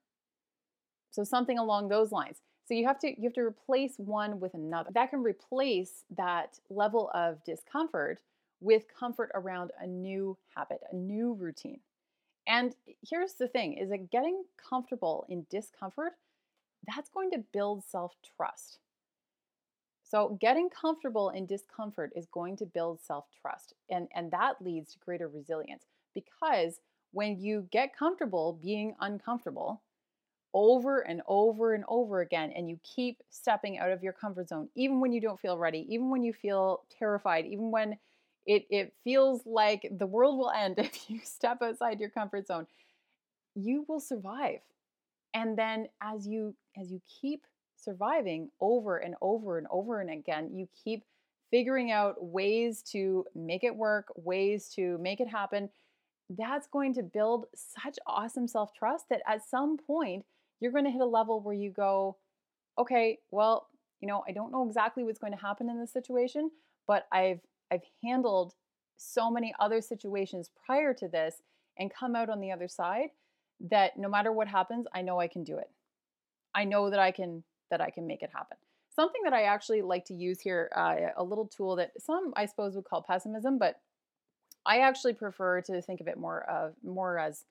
So 1.11 1.23
something 1.23 1.57
along 1.57 1.89
those 1.89 2.11
lines. 2.11 2.37
So 2.65 2.73
you 2.73 2.85
have 2.87 2.99
to 2.99 3.09
you 3.09 3.23
have 3.23 3.33
to 3.33 3.41
replace 3.41 3.95
one 3.97 4.39
with 4.39 4.53
another. 4.53 4.91
That 4.93 5.09
can 5.09 5.23
replace 5.23 6.05
that 6.15 6.59
level 6.69 7.11
of 7.13 7.43
discomfort 7.43 8.21
with 8.61 8.83
comfort 8.87 9.31
around 9.33 9.71
a 9.79 9.87
new 9.87 10.37
habit, 10.55 10.81
a 10.91 10.95
new 10.95 11.33
routine. 11.33 11.79
And 12.47 12.75
here's 13.07 13.33
the 13.33 13.47
thing 13.47 13.73
is 13.73 13.89
that 13.89 14.11
getting 14.11 14.43
comfortable 14.57 15.25
in 15.27 15.45
discomfort, 15.49 16.13
that's 16.87 17.09
going 17.09 17.31
to 17.31 17.39
build 17.39 17.83
self-trust. 17.83 18.79
So 20.11 20.37
getting 20.41 20.69
comfortable 20.69 21.29
in 21.29 21.45
discomfort 21.45 22.11
is 22.17 22.27
going 22.27 22.57
to 22.57 22.65
build 22.65 22.99
self-trust 23.01 23.75
and 23.89 24.09
and 24.13 24.29
that 24.31 24.61
leads 24.61 24.91
to 24.93 24.99
greater 24.99 25.29
resilience 25.29 25.85
because 26.13 26.81
when 27.13 27.39
you 27.39 27.67
get 27.71 27.95
comfortable 27.97 28.59
being 28.61 28.93
uncomfortable 28.99 29.81
over 30.53 30.99
and 31.01 31.21
over 31.27 31.73
and 31.73 31.85
over 31.87 32.21
again 32.21 32.51
and 32.55 32.69
you 32.69 32.77
keep 32.83 33.19
stepping 33.29 33.79
out 33.79 33.91
of 33.91 34.03
your 34.03 34.13
comfort 34.13 34.49
zone 34.49 34.69
even 34.75 34.99
when 34.99 35.13
you 35.13 35.21
don't 35.21 35.39
feel 35.39 35.57
ready, 35.57 35.87
even 35.89 36.09
when 36.09 36.23
you 36.23 36.33
feel 36.33 36.83
terrified, 36.99 37.45
even 37.45 37.71
when 37.71 37.97
it 38.45 38.65
it 38.69 38.93
feels 39.05 39.45
like 39.45 39.87
the 39.97 40.07
world 40.07 40.37
will 40.37 40.51
end 40.51 40.75
if 40.79 41.09
you 41.09 41.19
step 41.23 41.61
outside 41.61 41.99
your 42.01 42.09
comfort 42.09 42.47
zone. 42.47 42.67
You 43.55 43.85
will 43.87 43.99
survive. 43.99 44.61
And 45.33 45.57
then 45.57 45.87
as 46.01 46.27
you 46.27 46.55
as 46.79 46.91
you 46.91 47.01
keep 47.21 47.45
surviving 47.83 48.49
over 48.59 48.97
and 48.97 49.15
over 49.21 49.57
and 49.57 49.67
over 49.69 50.01
and 50.01 50.09
again, 50.09 50.51
you 50.53 50.67
keep 50.83 51.03
figuring 51.49 51.91
out 51.91 52.15
ways 52.23 52.81
to 52.81 53.25
make 53.35 53.63
it 53.63 53.75
work, 53.75 54.07
ways 54.15 54.69
to 54.75 54.97
make 54.99 55.19
it 55.19 55.27
happen. 55.27 55.69
That's 56.29 56.67
going 56.67 56.93
to 56.93 57.03
build 57.03 57.45
such 57.55 57.97
awesome 58.07 58.47
self-trust 58.47 59.05
that 59.09 59.21
at 59.27 59.47
some 59.47 59.77
point 59.77 60.25
you're 60.59 60.71
going 60.71 60.85
to 60.85 60.91
hit 60.91 61.01
a 61.01 61.05
level 61.05 61.41
where 61.41 61.55
you 61.55 61.71
go, 61.71 62.17
okay, 62.77 63.19
well, 63.31 63.67
you 63.99 64.07
know, 64.07 64.23
I 64.27 64.31
don't 64.31 64.51
know 64.51 64.65
exactly 64.65 65.03
what's 65.03 65.19
going 65.19 65.33
to 65.33 65.39
happen 65.39 65.69
in 65.69 65.79
this 65.79 65.91
situation, 65.91 66.51
but 66.87 67.05
I've 67.11 67.41
I've 67.71 67.83
handled 68.03 68.53
so 68.97 69.31
many 69.31 69.53
other 69.59 69.81
situations 69.81 70.51
prior 70.65 70.93
to 70.95 71.07
this 71.07 71.41
and 71.77 71.93
come 71.93 72.15
out 72.15 72.29
on 72.29 72.39
the 72.39 72.51
other 72.51 72.67
side 72.67 73.09
that 73.69 73.97
no 73.97 74.09
matter 74.09 74.31
what 74.31 74.47
happens, 74.47 74.87
I 74.93 75.01
know 75.01 75.19
I 75.19 75.27
can 75.27 75.43
do 75.43 75.57
it. 75.57 75.69
I 76.53 76.65
know 76.65 76.89
that 76.89 76.99
I 76.99 77.11
can 77.11 77.43
that 77.71 77.81
I 77.81 77.89
can 77.89 78.05
make 78.05 78.21
it 78.21 78.29
happen. 78.33 78.57
Something 78.93 79.21
that 79.23 79.33
I 79.33 79.43
actually 79.43 79.81
like 79.81 80.05
to 80.05 80.13
use 80.13 80.39
here, 80.39 80.69
uh, 80.75 80.95
a 81.17 81.23
little 81.23 81.47
tool 81.47 81.75
that 81.77 81.91
some 81.99 82.33
I 82.35 82.45
suppose 82.45 82.75
would 82.75 82.85
call 82.85 83.01
pessimism, 83.01 83.57
but 83.57 83.79
I 84.65 84.79
actually 84.79 85.13
prefer 85.13 85.61
to 85.61 85.81
think 85.81 86.01
of 86.01 86.07
it 86.07 86.17
more 86.17 86.43
of 86.49 86.75
more 86.83 87.17
as 87.17 87.45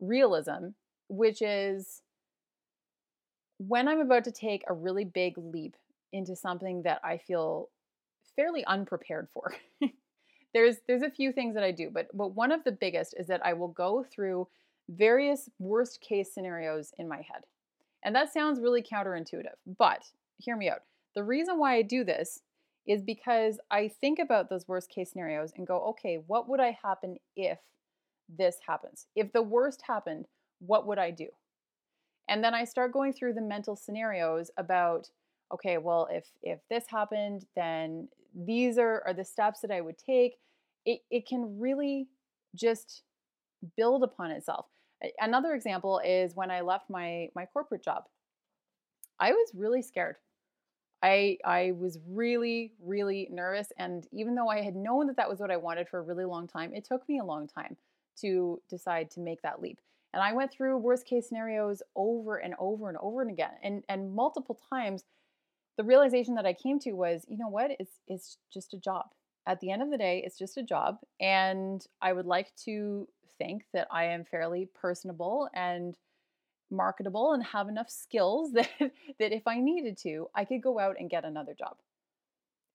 realism, 0.00 0.70
which 1.08 1.40
is 1.40 2.02
when 3.58 3.86
I'm 3.86 4.00
about 4.00 4.24
to 4.24 4.32
take 4.32 4.64
a 4.66 4.74
really 4.74 5.04
big 5.04 5.38
leap 5.38 5.76
into 6.12 6.34
something 6.34 6.82
that 6.82 7.00
I 7.04 7.18
feel 7.18 7.68
fairly 8.34 8.64
unprepared 8.64 9.28
for. 9.32 9.54
there's 10.54 10.76
there's 10.86 11.02
a 11.02 11.10
few 11.10 11.32
things 11.32 11.54
that 11.54 11.64
I 11.64 11.70
do, 11.70 11.90
but 11.92 12.08
but 12.14 12.34
one 12.34 12.52
of 12.52 12.64
the 12.64 12.72
biggest 12.72 13.14
is 13.18 13.26
that 13.28 13.44
I 13.44 13.52
will 13.52 13.68
go 13.68 14.04
through 14.04 14.48
various 14.88 15.48
worst 15.58 16.00
case 16.00 16.32
scenarios 16.32 16.92
in 16.98 17.08
my 17.08 17.18
head. 17.18 17.44
And 18.04 18.14
that 18.14 18.32
sounds 18.32 18.60
really 18.60 18.82
counterintuitive, 18.82 19.54
but 19.78 20.04
hear 20.38 20.56
me 20.56 20.68
out. 20.68 20.80
The 21.14 21.22
reason 21.22 21.58
why 21.58 21.76
I 21.76 21.82
do 21.82 22.04
this 22.04 22.40
is 22.86 23.02
because 23.02 23.58
I 23.70 23.88
think 23.88 24.18
about 24.18 24.48
those 24.48 24.66
worst 24.66 24.90
case 24.90 25.10
scenarios 25.12 25.52
and 25.56 25.66
go, 25.66 25.80
okay, 25.90 26.22
what 26.26 26.48
would 26.48 26.60
I 26.60 26.76
happen 26.82 27.18
if 27.36 27.58
this 28.28 28.56
happens? 28.66 29.06
If 29.14 29.32
the 29.32 29.42
worst 29.42 29.82
happened, 29.86 30.26
what 30.58 30.86
would 30.86 30.98
I 30.98 31.10
do? 31.10 31.28
And 32.28 32.42
then 32.42 32.54
I 32.54 32.64
start 32.64 32.92
going 32.92 33.12
through 33.12 33.34
the 33.34 33.42
mental 33.42 33.76
scenarios 33.76 34.50
about 34.56 35.10
okay, 35.52 35.76
well, 35.76 36.08
if 36.10 36.26
if 36.42 36.60
this 36.70 36.84
happened, 36.88 37.44
then 37.54 38.08
these 38.34 38.78
are, 38.78 39.02
are 39.06 39.12
the 39.12 39.24
steps 39.24 39.60
that 39.60 39.70
I 39.70 39.80
would 39.80 39.98
take. 39.98 40.36
It, 40.86 41.00
it 41.10 41.28
can 41.28 41.60
really 41.60 42.08
just 42.56 43.02
build 43.76 44.02
upon 44.02 44.30
itself. 44.30 44.66
Another 45.20 45.54
example 45.54 46.00
is 46.04 46.34
when 46.34 46.50
I 46.50 46.60
left 46.60 46.90
my 46.90 47.28
my 47.34 47.46
corporate 47.46 47.84
job. 47.84 48.04
I 49.18 49.32
was 49.32 49.50
really 49.54 49.82
scared. 49.82 50.16
I 51.02 51.38
I 51.44 51.72
was 51.72 51.98
really 52.08 52.72
really 52.80 53.28
nervous 53.30 53.72
and 53.78 54.06
even 54.12 54.34
though 54.34 54.48
I 54.48 54.62
had 54.62 54.76
known 54.76 55.06
that 55.08 55.16
that 55.16 55.28
was 55.28 55.40
what 55.40 55.50
I 55.50 55.56
wanted 55.56 55.88
for 55.88 55.98
a 55.98 56.02
really 56.02 56.24
long 56.24 56.46
time, 56.46 56.74
it 56.74 56.84
took 56.84 57.08
me 57.08 57.18
a 57.18 57.24
long 57.24 57.48
time 57.48 57.76
to 58.20 58.60
decide 58.68 59.10
to 59.12 59.20
make 59.20 59.42
that 59.42 59.60
leap. 59.60 59.80
And 60.12 60.22
I 60.22 60.34
went 60.34 60.52
through 60.52 60.76
worst 60.78 61.06
case 61.06 61.28
scenarios 61.28 61.82
over 61.96 62.36
and 62.36 62.54
over 62.58 62.88
and 62.88 62.98
over 62.98 63.22
and 63.22 63.30
again 63.30 63.52
and 63.62 63.84
and 63.88 64.14
multiple 64.14 64.58
times 64.70 65.04
the 65.78 65.84
realization 65.84 66.34
that 66.34 66.46
I 66.46 66.52
came 66.52 66.78
to 66.80 66.92
was, 66.92 67.24
you 67.28 67.38
know 67.38 67.48
what, 67.48 67.70
it's 67.80 68.00
it's 68.06 68.38
just 68.52 68.74
a 68.74 68.78
job. 68.78 69.06
At 69.46 69.60
the 69.60 69.70
end 69.70 69.82
of 69.82 69.90
the 69.90 69.98
day, 69.98 70.22
it's 70.24 70.38
just 70.38 70.56
a 70.56 70.62
job. 70.62 70.98
And 71.20 71.84
I 72.00 72.12
would 72.12 72.26
like 72.26 72.54
to 72.64 73.08
think 73.38 73.64
that 73.72 73.88
I 73.90 74.04
am 74.04 74.24
fairly 74.24 74.68
personable 74.74 75.48
and 75.54 75.96
marketable 76.70 77.32
and 77.32 77.44
have 77.44 77.68
enough 77.68 77.90
skills 77.90 78.52
that 78.54 78.70
that 78.78 79.32
if 79.32 79.46
I 79.46 79.60
needed 79.60 79.98
to, 79.98 80.28
I 80.34 80.44
could 80.44 80.62
go 80.62 80.78
out 80.78 80.96
and 80.98 81.10
get 81.10 81.24
another 81.24 81.54
job. 81.54 81.76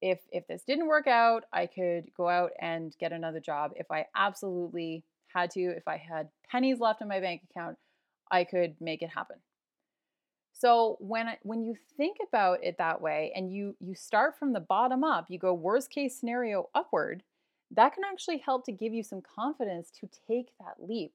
If 0.01 0.19
if 0.31 0.45
this 0.47 0.63
didn't 0.63 0.87
work 0.87 1.07
out, 1.07 1.45
I 1.51 1.65
could 1.65 2.13
go 2.15 2.29
out 2.29 2.51
and 2.59 2.95
get 2.99 3.11
another 3.11 3.39
job. 3.39 3.71
If 3.75 3.89
I 3.91 4.05
absolutely 4.15 5.03
had 5.27 5.51
to, 5.51 5.61
if 5.61 5.87
I 5.87 5.97
had 5.97 6.29
pennies 6.49 6.79
left 6.79 7.01
in 7.01 7.07
my 7.07 7.19
bank 7.19 7.41
account, 7.49 7.77
I 8.29 8.43
could 8.43 8.75
make 8.79 9.01
it 9.01 9.09
happen. 9.09 9.37
So 10.59 10.97
when 10.99 11.27
when 11.43 11.63
you 11.63 11.75
think 11.97 12.17
about 12.27 12.63
it 12.63 12.79
that 12.79 12.99
way 12.99 13.31
and 13.35 13.53
you 13.53 13.75
you 13.79 13.93
start 13.93 14.39
from 14.39 14.53
the 14.53 14.59
bottom 14.59 15.03
up, 15.03 15.27
you 15.29 15.37
go 15.37 15.53
worst 15.53 15.91
case 15.91 16.17
scenario 16.19 16.69
upward, 16.73 17.21
that 17.69 17.93
can 17.93 18.03
actually 18.03 18.39
help 18.39 18.65
to 18.65 18.71
give 18.71 18.91
you 18.91 19.03
some 19.03 19.21
confidence 19.21 19.91
to 19.99 20.09
take 20.27 20.47
that 20.59 20.75
leap. 20.79 21.13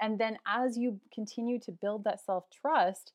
And 0.00 0.20
then 0.20 0.38
as 0.46 0.76
you 0.78 1.00
continue 1.12 1.58
to 1.60 1.72
build 1.72 2.04
that 2.04 2.24
self-trust, 2.24 3.12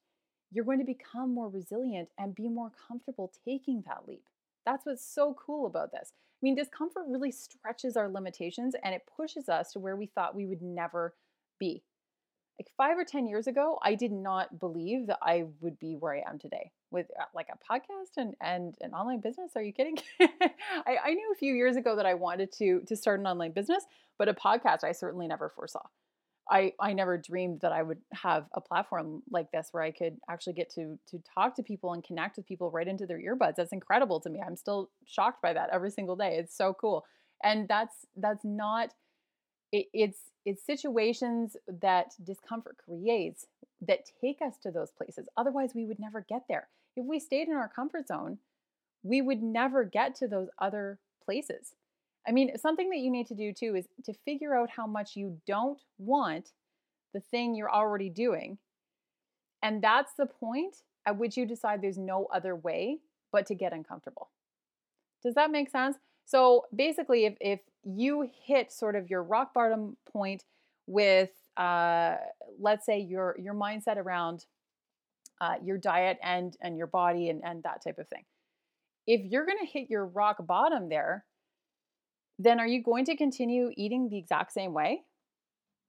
you're 0.52 0.66
going 0.66 0.80
to 0.80 0.86
become 0.86 1.34
more 1.34 1.48
resilient 1.48 2.10
and 2.18 2.36
be 2.36 2.50
more 2.50 2.72
comfortable 2.88 3.32
taking 3.46 3.84
that 3.88 4.08
leap. 4.08 4.26
That's 4.66 4.86
what's 4.86 5.06
so 5.06 5.36
cool 5.36 5.68
about 5.68 5.92
this. 5.92 6.12
I 6.12 6.40
mean, 6.42 6.56
discomfort 6.56 7.06
really 7.08 7.32
stretches 7.32 7.96
our 7.96 8.10
limitations 8.10 8.76
and 8.84 8.94
it 8.94 9.08
pushes 9.16 9.48
us 9.48 9.72
to 9.72 9.80
where 9.80 9.96
we 9.96 10.08
thought 10.08 10.36
we 10.36 10.48
would 10.48 10.62
never 10.62 11.14
be 11.60 11.84
like 12.62 12.70
five 12.78 12.96
or 12.96 13.04
10 13.04 13.26
years 13.26 13.48
ago, 13.48 13.80
I 13.82 13.96
did 13.96 14.12
not 14.12 14.60
believe 14.60 15.08
that 15.08 15.18
I 15.24 15.46
would 15.62 15.80
be 15.80 15.96
where 15.96 16.14
I 16.14 16.30
am 16.30 16.38
today 16.38 16.72
with 16.92 17.08
uh, 17.20 17.24
like 17.34 17.48
a 17.50 17.58
podcast 17.58 18.18
and, 18.18 18.36
and 18.40 18.76
an 18.82 18.94
online 18.94 19.20
business. 19.20 19.54
Are 19.56 19.64
you 19.64 19.74
kidding? 19.74 19.98
I, 20.22 20.98
I 21.06 21.14
knew 21.16 21.32
a 21.34 21.38
few 21.38 21.56
years 21.56 21.76
ago 21.76 21.96
that 21.96 22.06
I 22.06 22.14
wanted 22.14 22.52
to, 22.60 22.82
to 22.82 22.96
start 22.96 23.20
an 23.20 23.26
online 23.26 23.52
business, 23.52 23.84
but 24.20 24.30
a 24.30 24.36
podcast 24.36 24.84
I 24.84 24.92
certainly 24.92 25.28
never 25.28 25.50
foresaw. 25.50 25.82
I, 26.52 26.74
I 26.80 26.94
never 26.94 27.18
dreamed 27.18 27.62
that 27.62 27.72
I 27.72 27.82
would 27.82 28.00
have 28.14 28.46
a 28.54 28.62
platform 28.62 29.24
like 29.32 29.52
this 29.52 29.70
where 29.72 29.82
I 29.82 29.90
could 29.90 30.18
actually 30.30 30.54
get 30.54 30.70
to 30.76 31.00
to 31.10 31.24
talk 31.34 31.56
to 31.56 31.64
people 31.64 31.94
and 31.94 32.04
connect 32.04 32.36
with 32.38 32.46
people 32.46 32.70
right 32.70 32.88
into 32.88 33.06
their 33.06 33.20
earbuds. 33.20 33.56
That's 33.56 33.72
incredible 33.72 34.20
to 34.20 34.30
me. 34.30 34.42
I'm 34.46 34.58
still 34.58 34.90
shocked 35.06 35.42
by 35.42 35.54
that 35.54 35.70
every 35.72 35.92
single 35.92 36.16
day. 36.16 36.36
It's 36.38 36.56
so 36.56 36.74
cool. 36.74 37.06
And 37.44 37.68
that's 37.68 37.96
that's 38.18 38.44
not 38.44 38.90
it, 39.72 39.88
it's 39.94 40.20
it's 40.46 40.66
situations 40.66 41.56
that 41.68 42.14
discomfort 42.24 42.78
creates 42.84 43.48
that 43.82 44.10
take 44.20 44.40
us 44.42 44.58
to 44.64 44.72
those 44.72 44.92
places. 44.92 45.28
Otherwise, 45.38 45.72
we 45.76 45.86
would 45.86 46.00
never 46.00 46.26
get 46.28 46.44
there. 46.50 46.68
If 46.96 47.06
we 47.06 47.20
stayed 47.20 47.48
in 47.48 47.56
our 47.56 47.70
comfort 47.70 48.08
zone, 48.08 48.40
we 49.04 49.22
would 49.22 49.42
never 49.42 49.84
get 49.84 50.16
to 50.16 50.28
those 50.28 50.50
other 50.60 51.00
places. 51.24 51.74
I 52.28 52.32
mean, 52.32 52.56
something 52.58 52.90
that 52.90 53.00
you 53.00 53.12
need 53.12 53.28
to 53.28 53.36
do 53.36 53.54
too 53.54 53.76
is 53.76 53.88
to 54.06 54.14
figure 54.26 54.56
out 54.56 54.70
how 54.70 54.86
much 54.86 55.16
you 55.16 55.42
don't 55.48 55.80
want 55.98 56.50
the 57.14 57.20
thing 57.20 57.56
you're 57.56 57.72
already 57.72 58.10
doing. 58.10 58.58
And 59.64 59.82
that's 59.82 60.14
the 60.18 60.26
point 60.26 60.78
at 61.06 61.18
which 61.18 61.38
you 61.38 61.46
decide 61.46 61.82
there's 61.82 61.98
no 61.98 62.28
other 62.34 62.56
way 62.56 63.00
but 63.32 63.46
to 63.48 63.56
get 63.56 63.74
uncomfortable. 63.74 64.30
Does 65.24 65.36
that 65.36 65.52
make 65.52 65.70
sense? 65.70 65.98
So 66.26 66.66
basically, 66.76 67.26
if, 67.26 67.36
if 67.40 67.60
you 67.84 68.30
hit 68.46 68.72
sort 68.72 68.96
of 68.96 69.10
your 69.10 69.24
rock 69.24 69.54
bottom 69.54 69.98
point 70.12 70.44
with, 70.88 71.32
uh, 71.58 72.16
let's 72.60 72.86
say, 72.86 73.00
your, 73.00 73.36
your 73.40 73.54
mindset 73.54 73.98
around 73.98 74.46
uh, 75.40 75.56
your 75.64 75.78
diet 75.78 76.18
and, 76.22 76.56
and 76.62 76.78
your 76.78 76.88
body 76.88 77.30
and, 77.30 77.42
and 77.44 77.64
that 77.64 77.84
type 77.84 77.98
of 77.98 78.08
thing, 78.08 78.24
if 79.08 79.22
you're 79.26 79.46
going 79.46 79.58
to 79.60 79.66
hit 79.66 79.90
your 79.90 80.06
rock 80.06 80.38
bottom 80.46 80.90
there, 80.90 81.26
then 82.38 82.60
are 82.60 82.68
you 82.68 82.82
going 82.84 83.06
to 83.06 83.16
continue 83.16 83.72
eating 83.76 84.10
the 84.10 84.18
exact 84.18 84.52
same 84.52 84.74
way? 84.74 85.02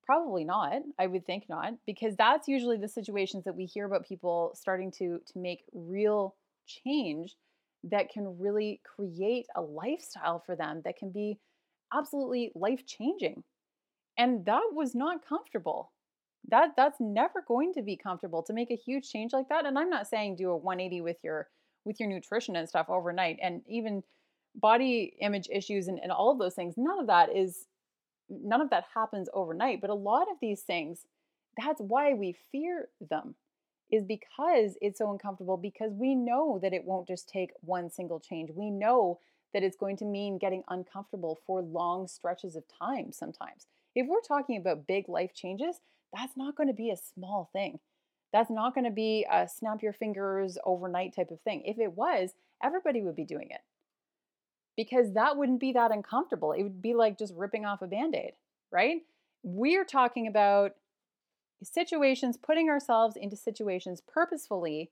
Probably 0.05 0.45
not. 0.45 0.83
I 0.99 1.07
would 1.07 1.25
think 1.25 1.45
not, 1.49 1.75
because 1.87 2.17
that's 2.17 2.49
usually 2.49 2.77
the 2.77 2.89
situations 2.89 3.45
that 3.45 3.55
we 3.55 3.67
hear 3.67 3.87
about 3.87 4.07
people 4.07 4.53
starting 4.55 4.91
to 4.99 5.21
to 5.33 5.39
make 5.39 5.65
real 5.73 6.35
change 6.67 7.37
that 7.85 8.11
can 8.11 8.39
really 8.39 8.81
create 8.85 9.47
a 9.55 9.63
lifestyle 9.63 10.41
for 10.45 10.57
them 10.57 10.83
that 10.85 10.97
can 10.97 11.11
be 11.11 11.39
absolutely 11.95 12.53
life 12.55 12.87
changing. 12.87 13.45
And 14.19 14.45
that 14.47 14.71
was 14.73 14.95
not 14.95 15.27
comfortable. 15.27 15.93
That 16.49 16.71
that's 16.77 17.01
never 17.01 17.45
going 17.47 17.73
to 17.75 17.83
be 17.83 17.97
comfortable 17.97 18.43
to 18.43 18.53
make 18.53 18.71
a 18.71 18.77
huge 18.77 19.11
change 19.11 19.33
like 19.33 19.49
that. 19.49 19.65
And 19.65 19.79
I'm 19.79 19.91
not 19.91 20.09
saying 20.09 20.37
do 20.37 20.51
a 20.51 20.57
180 20.57 21.01
with 21.01 21.19
your 21.23 21.49
with 21.85 21.99
your 21.99 22.09
nutrition 22.09 22.57
and 22.57 22.69
stuff 22.69 22.87
overnight. 22.89 23.39
And 23.43 23.63
even 23.69 24.03
body 24.55 25.15
image 25.21 25.49
issues 25.51 25.89
and, 25.89 25.99
and 26.03 26.13
all 26.13 26.31
of 26.31 26.39
those 26.39 26.55
things, 26.55 26.75
none 26.77 26.99
of 26.99 27.07
that 27.07 27.35
is 27.35 27.67
none 28.29 28.61
of 28.61 28.71
that 28.71 28.85
happens 28.95 29.29
overnight. 29.33 29.81
But 29.81 29.91
a 29.91 29.95
lot 29.95 30.31
of 30.31 30.37
these 30.41 30.63
things, 30.63 31.07
that's 31.57 31.81
why 31.81 32.15
we 32.15 32.37
fear 32.51 32.89
them, 33.11 33.35
is 33.91 34.05
because 34.05 34.77
it's 34.81 34.99
so 34.99 35.11
uncomfortable, 35.11 35.57
because 35.57 35.93
we 35.93 36.15
know 36.15 36.59
that 36.63 36.73
it 36.73 36.85
won't 36.85 37.09
just 37.09 37.29
take 37.29 37.51
one 37.61 37.91
single 37.91 38.21
change. 38.21 38.51
We 38.55 38.71
know 38.71 39.21
that 39.53 39.63
it's 39.63 39.77
going 39.77 39.97
to 39.99 40.05
mean 40.05 40.39
getting 40.39 40.65
uncomfortable 40.69 41.39
for 41.47 41.61
long 41.63 42.09
stretches 42.09 42.57
of 42.57 42.65
time 42.79 43.13
sometimes. 43.13 43.67
If 43.95 44.07
we're 44.07 44.21
talking 44.21 44.57
about 44.57 44.87
big 44.87 45.09
life 45.09 45.35
changes, 45.35 45.81
that's 46.15 46.37
not 46.37 46.57
going 46.57 46.69
to 46.69 46.75
be 46.75 46.91
a 46.91 46.97
small 46.97 47.51
thing. 47.53 47.79
That's 48.33 48.51
not 48.51 48.75
going 48.75 48.85
to 48.85 48.91
be 48.91 49.27
a 49.31 49.47
snap 49.47 49.83
your 49.83 49.93
fingers 49.93 50.57
overnight 50.65 51.15
type 51.15 51.31
of 51.31 51.41
thing. 51.41 51.63
If 51.67 51.79
it 51.79 51.93
was, 51.93 52.33
everybody 52.63 53.03
would 53.03 53.17
be 53.17 53.25
doing 53.25 53.49
it 53.51 53.61
because 54.77 55.13
that 55.13 55.37
wouldn't 55.37 55.61
be 55.61 55.73
that 55.73 55.91
uncomfortable. 55.91 56.53
It 56.53 56.63
would 56.63 56.81
be 56.81 56.95
like 56.95 57.19
just 57.19 57.35
ripping 57.35 57.67
off 57.67 57.83
a 57.83 57.87
band 57.87 58.15
aid, 58.15 58.33
right? 58.71 59.03
We're 59.43 59.85
talking 59.85 60.27
about 60.27 60.77
situations, 61.63 62.37
putting 62.37 62.71
ourselves 62.71 63.17
into 63.17 63.37
situations 63.37 64.01
purposefully 64.01 64.91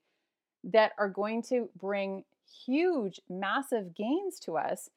that 0.64 0.92
are 0.98 1.08
going 1.08 1.42
to 1.42 1.70
bring 1.78 2.24
huge, 2.66 3.20
massive 3.28 3.94
gains 3.94 4.38
to 4.40 4.56
us, 4.56 4.90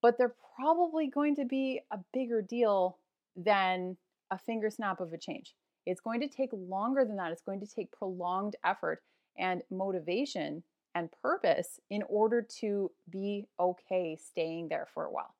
but 0.00 0.18
they're 0.18 0.34
probably 0.56 1.06
going 1.08 1.34
to 1.36 1.44
be 1.44 1.80
a 1.90 1.98
bigger 2.12 2.42
deal 2.42 2.98
than 3.36 3.96
a 4.30 4.38
finger 4.38 4.70
snap 4.70 5.00
of 5.00 5.12
a 5.12 5.18
change. 5.18 5.54
It's 5.86 6.00
going 6.00 6.20
to 6.20 6.28
take 6.28 6.50
longer 6.52 7.04
than 7.04 7.16
that. 7.16 7.32
It's 7.32 7.42
going 7.42 7.60
to 7.60 7.66
take 7.66 7.90
prolonged 7.92 8.56
effort 8.64 9.02
and 9.38 9.62
motivation 9.70 10.62
and 10.94 11.08
purpose 11.22 11.80
in 11.90 12.02
order 12.08 12.42
to 12.60 12.90
be 13.08 13.46
okay 13.58 14.16
staying 14.16 14.68
there 14.68 14.86
for 14.92 15.04
a 15.04 15.12
while 15.12 15.34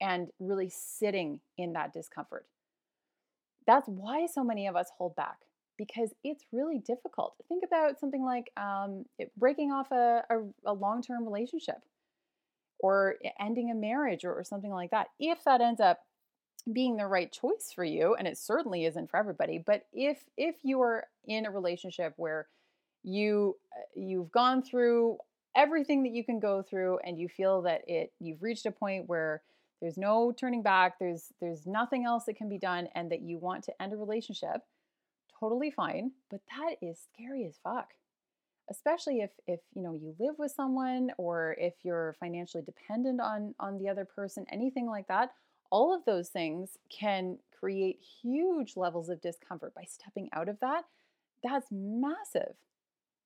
and 0.00 0.28
really 0.40 0.70
sitting 0.70 1.40
in 1.58 1.72
that 1.74 1.92
discomfort. 1.92 2.46
That's 3.66 3.88
why 3.88 4.26
so 4.26 4.44
many 4.44 4.66
of 4.66 4.76
us 4.76 4.88
hold 4.96 5.16
back 5.16 5.45
because 5.76 6.14
it's 6.24 6.44
really 6.52 6.78
difficult. 6.78 7.34
Think 7.48 7.64
about 7.64 7.98
something 7.98 8.24
like 8.24 8.50
um, 8.56 9.04
breaking 9.36 9.72
off 9.72 9.90
a, 9.92 10.22
a, 10.30 10.70
a 10.70 10.72
long 10.72 11.02
term 11.02 11.24
relationship 11.24 11.78
or 12.78 13.16
ending 13.40 13.70
a 13.70 13.74
marriage 13.74 14.24
or, 14.24 14.34
or 14.34 14.44
something 14.44 14.70
like 14.70 14.90
that. 14.90 15.08
If 15.18 15.44
that 15.44 15.60
ends 15.60 15.80
up 15.80 16.00
being 16.72 16.96
the 16.96 17.06
right 17.06 17.30
choice 17.30 17.72
for 17.74 17.84
you 17.84 18.14
and 18.14 18.26
it 18.26 18.36
certainly 18.36 18.84
isn't 18.84 19.08
for 19.08 19.18
everybody 19.18 19.62
but 19.64 19.82
if 19.92 20.24
if 20.36 20.56
you 20.64 20.80
are 20.80 21.04
in 21.26 21.46
a 21.46 21.50
relationship 21.50 22.12
where 22.16 22.48
you 23.04 23.56
uh, 23.72 23.82
you've 23.94 24.32
gone 24.32 24.62
through 24.62 25.16
everything 25.54 26.02
that 26.02 26.12
you 26.12 26.24
can 26.24 26.40
go 26.40 26.62
through 26.62 26.98
and 27.04 27.18
you 27.18 27.28
feel 27.28 27.62
that 27.62 27.82
it 27.86 28.12
you've 28.18 28.42
reached 28.42 28.66
a 28.66 28.72
point 28.72 29.08
where 29.08 29.42
there's 29.80 29.96
no 29.96 30.32
turning 30.32 30.62
back 30.62 30.98
there's 30.98 31.32
there's 31.40 31.66
nothing 31.66 32.04
else 32.04 32.24
that 32.24 32.36
can 32.36 32.48
be 32.48 32.58
done 32.58 32.88
and 32.96 33.12
that 33.12 33.22
you 33.22 33.38
want 33.38 33.62
to 33.62 33.72
end 33.80 33.92
a 33.92 33.96
relationship 33.96 34.62
totally 35.40 35.70
fine 35.70 36.10
but 36.30 36.40
that 36.56 36.76
is 36.82 36.98
scary 37.12 37.44
as 37.46 37.58
fuck 37.62 37.90
especially 38.70 39.20
if 39.20 39.30
if 39.46 39.60
you 39.74 39.82
know 39.82 39.94
you 39.94 40.14
live 40.18 40.34
with 40.38 40.52
someone 40.52 41.10
or 41.18 41.56
if 41.58 41.74
you're 41.82 42.16
financially 42.18 42.62
dependent 42.62 43.20
on 43.20 43.54
on 43.60 43.78
the 43.78 43.88
other 43.88 44.04
person 44.04 44.44
anything 44.50 44.86
like 44.86 45.06
that 45.08 45.32
all 45.70 45.94
of 45.94 46.04
those 46.04 46.28
things 46.28 46.78
can 46.90 47.38
create 47.58 48.00
huge 48.22 48.76
levels 48.76 49.08
of 49.08 49.20
discomfort 49.20 49.74
by 49.74 49.84
stepping 49.84 50.28
out 50.32 50.48
of 50.48 50.60
that. 50.60 50.84
That's 51.42 51.66
massive. 51.70 52.54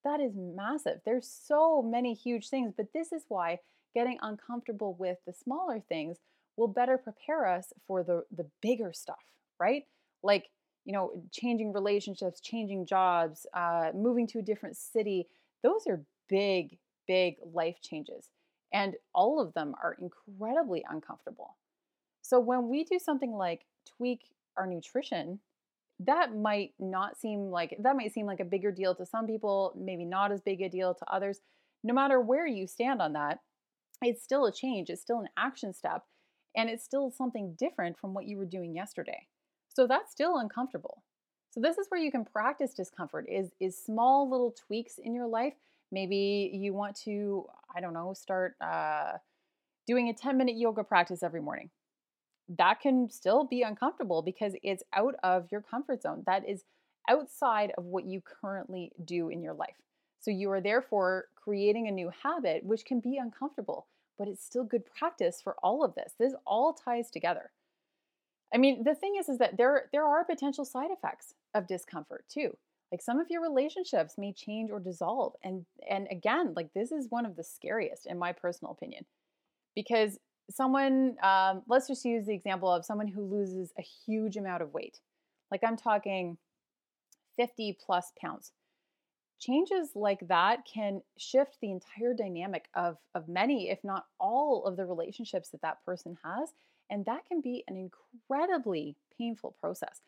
That 0.04 0.20
is 0.20 0.32
massive. 0.34 1.00
There's 1.04 1.28
so 1.28 1.82
many 1.82 2.14
huge 2.14 2.48
things, 2.48 2.72
but 2.76 2.92
this 2.92 3.12
is 3.12 3.24
why 3.28 3.58
getting 3.94 4.18
uncomfortable 4.22 4.94
with 4.98 5.18
the 5.26 5.32
smaller 5.32 5.80
things 5.80 6.18
will 6.56 6.68
better 6.68 6.96
prepare 6.96 7.46
us 7.46 7.72
for 7.86 8.02
the 8.02 8.24
the 8.34 8.46
bigger 8.60 8.92
stuff, 8.92 9.22
right? 9.58 9.84
Like, 10.22 10.50
you 10.84 10.92
know, 10.92 11.12
changing 11.30 11.72
relationships, 11.72 12.40
changing 12.40 12.86
jobs, 12.86 13.46
uh, 13.54 13.90
moving 13.94 14.26
to 14.28 14.38
a 14.38 14.42
different 14.42 14.76
city. 14.76 15.28
Those 15.62 15.86
are 15.86 16.02
big, 16.28 16.78
big 17.06 17.36
life 17.52 17.76
changes. 17.82 18.30
And 18.72 18.94
all 19.14 19.40
of 19.40 19.52
them 19.54 19.74
are 19.82 19.96
incredibly 20.00 20.84
uncomfortable. 20.88 21.56
So 22.22 22.38
when 22.38 22.68
we 22.68 22.84
do 22.84 22.98
something 22.98 23.32
like 23.32 23.66
tweak 23.96 24.20
our 24.56 24.66
nutrition, 24.66 25.40
that 26.00 26.34
might 26.34 26.72
not 26.78 27.18
seem 27.18 27.50
like 27.50 27.76
that 27.80 27.96
might 27.96 28.12
seem 28.12 28.26
like 28.26 28.40
a 28.40 28.44
bigger 28.44 28.72
deal 28.72 28.94
to 28.94 29.04
some 29.04 29.26
people, 29.26 29.74
maybe 29.76 30.04
not 30.04 30.32
as 30.32 30.40
big 30.40 30.62
a 30.62 30.68
deal 30.68 30.94
to 30.94 31.12
others. 31.12 31.40
No 31.82 31.92
matter 31.92 32.20
where 32.20 32.46
you 32.46 32.66
stand 32.66 33.02
on 33.02 33.12
that, 33.14 33.40
it's 34.02 34.22
still 34.22 34.46
a 34.46 34.52
change, 34.52 34.88
it's 34.88 35.02
still 35.02 35.18
an 35.18 35.28
action 35.36 35.74
step, 35.74 36.04
and 36.56 36.70
it's 36.70 36.84
still 36.84 37.10
something 37.10 37.54
different 37.58 37.98
from 37.98 38.14
what 38.14 38.26
you 38.26 38.38
were 38.38 38.46
doing 38.46 38.74
yesterday. 38.74 39.26
So 39.72 39.86
that's 39.86 40.12
still 40.12 40.38
uncomfortable. 40.38 41.02
So 41.50 41.60
this 41.60 41.78
is 41.78 41.86
where 41.88 42.00
you 42.00 42.10
can 42.10 42.24
practice 42.24 42.74
discomfort 42.74 43.26
is 43.28 43.50
is 43.58 43.76
small 43.76 44.30
little 44.30 44.52
tweaks 44.52 44.98
in 44.98 45.14
your 45.14 45.26
life. 45.26 45.54
Maybe 45.90 46.50
you 46.52 46.72
want 46.72 46.94
to, 47.04 47.46
I 47.74 47.80
don't 47.80 47.94
know, 47.94 48.12
start 48.14 48.54
uh, 48.60 49.14
doing 49.86 50.08
a 50.08 50.14
10 50.14 50.36
minute 50.36 50.56
yoga 50.56 50.84
practice 50.84 51.22
every 51.22 51.40
morning 51.40 51.70
that 52.58 52.80
can 52.80 53.08
still 53.10 53.44
be 53.44 53.62
uncomfortable 53.62 54.22
because 54.22 54.54
it's 54.62 54.82
out 54.92 55.14
of 55.22 55.46
your 55.52 55.60
comfort 55.60 56.02
zone. 56.02 56.22
That 56.26 56.48
is 56.48 56.64
outside 57.08 57.72
of 57.78 57.84
what 57.84 58.04
you 58.04 58.20
currently 58.20 58.92
do 59.04 59.28
in 59.28 59.42
your 59.42 59.54
life. 59.54 59.76
So 60.20 60.30
you 60.30 60.50
are 60.50 60.60
therefore 60.60 61.26
creating 61.34 61.86
a 61.88 61.92
new 61.92 62.10
habit, 62.22 62.64
which 62.64 62.84
can 62.84 63.00
be 63.00 63.16
uncomfortable, 63.16 63.86
but 64.18 64.28
it's 64.28 64.44
still 64.44 64.64
good 64.64 64.82
practice 64.84 65.40
for 65.42 65.56
all 65.62 65.84
of 65.84 65.94
this. 65.94 66.14
This 66.18 66.34
all 66.46 66.74
ties 66.74 67.10
together. 67.10 67.50
I 68.52 68.58
mean, 68.58 68.82
the 68.84 68.94
thing 68.94 69.16
is, 69.18 69.28
is 69.28 69.38
that 69.38 69.56
there 69.56 69.88
there 69.92 70.06
are 70.06 70.24
potential 70.24 70.64
side 70.64 70.90
effects 70.90 71.34
of 71.54 71.66
discomfort 71.66 72.24
too. 72.28 72.56
Like 72.92 73.02
some 73.02 73.20
of 73.20 73.28
your 73.30 73.42
relationships 73.42 74.14
may 74.18 74.32
change 74.32 74.70
or 74.70 74.80
dissolve, 74.80 75.34
and 75.44 75.64
and 75.88 76.08
again, 76.10 76.54
like 76.56 76.72
this 76.74 76.90
is 76.90 77.06
one 77.10 77.26
of 77.26 77.36
the 77.36 77.44
scariest, 77.44 78.06
in 78.06 78.18
my 78.18 78.32
personal 78.32 78.72
opinion, 78.72 79.04
because 79.76 80.18
someone, 80.50 81.16
um, 81.22 81.62
let's 81.68 81.88
just 81.88 82.04
use 82.04 82.26
the 82.26 82.34
example 82.34 82.72
of 82.72 82.84
someone 82.84 83.08
who 83.08 83.22
loses 83.22 83.72
a 83.78 83.82
huge 83.82 84.36
amount 84.36 84.62
of 84.62 84.72
weight. 84.72 84.98
Like 85.50 85.62
I'm 85.64 85.76
talking 85.76 86.38
50 87.36 87.78
plus 87.84 88.12
pounds. 88.20 88.52
Changes 89.38 89.90
like 89.94 90.26
that 90.28 90.66
can 90.72 91.00
shift 91.16 91.56
the 91.60 91.70
entire 91.70 92.12
dynamic 92.12 92.68
of, 92.74 92.98
of 93.14 93.28
many, 93.28 93.70
if 93.70 93.78
not 93.82 94.04
all, 94.18 94.66
of 94.66 94.76
the 94.76 94.84
relationships 94.84 95.48
that 95.50 95.62
that 95.62 95.82
person 95.84 96.18
has. 96.22 96.50
And 96.90 97.04
that 97.06 97.26
can 97.26 97.40
be 97.40 97.64
an 97.68 97.76
incredibly 97.76 98.96
painful 99.16 99.56
process. 99.60 100.00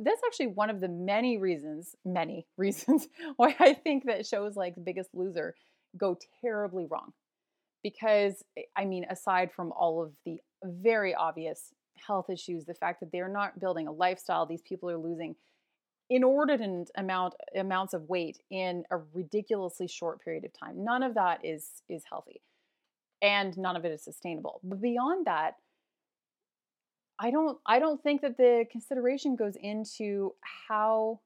That's 0.00 0.22
actually 0.24 0.48
one 0.48 0.70
of 0.70 0.80
the 0.80 0.88
many 0.88 1.38
reasons, 1.38 1.94
many 2.04 2.46
reasons, 2.56 3.08
why 3.36 3.54
I 3.58 3.74
think 3.74 4.04
that 4.06 4.26
shows 4.26 4.56
like 4.56 4.74
Biggest 4.82 5.10
Loser 5.14 5.54
go 5.96 6.16
terribly 6.40 6.86
wrong 6.90 7.12
because 7.82 8.44
eh, 8.56 8.62
I 8.76 8.84
mean, 8.84 9.04
aside 9.10 9.52
from 9.52 9.72
all 9.72 10.02
of 10.02 10.12
the 10.24 10.38
very 10.64 11.14
obvious 11.14 11.72
health 12.06 12.30
issues, 12.30 12.64
the 12.64 12.74
fact 12.74 13.00
that 13.00 13.12
they're 13.12 13.28
not 13.28 13.60
building 13.60 13.86
a 13.86 13.92
lifestyle, 13.92 14.46
these 14.46 14.62
people 14.62 14.90
are 14.90 14.98
losing 14.98 15.36
inordinate 16.10 16.90
amount 16.96 17.34
amounts 17.56 17.94
of 17.94 18.08
weight 18.08 18.38
in 18.50 18.84
a 18.90 18.98
ridiculously 19.14 19.88
short 19.88 20.20
period 20.22 20.44
of 20.44 20.52
time. 20.52 20.84
None 20.84 21.02
of 21.02 21.14
that 21.14 21.44
is 21.44 21.82
is 21.88 22.04
healthy, 22.08 22.40
and 23.20 23.56
none 23.56 23.76
of 23.76 23.84
it 23.84 23.92
is 23.92 24.02
sustainable. 24.04 24.60
But 24.62 24.80
beyond 24.80 25.26
that, 25.26 25.54
I 27.22 27.30
don't 27.30 27.58
I 27.64 27.78
don't 27.78 28.02
think 28.02 28.20
that 28.22 28.36
the 28.36 28.66
consideration 28.70 29.36
goes 29.36 29.56
into 29.56 30.34
how 30.40 31.20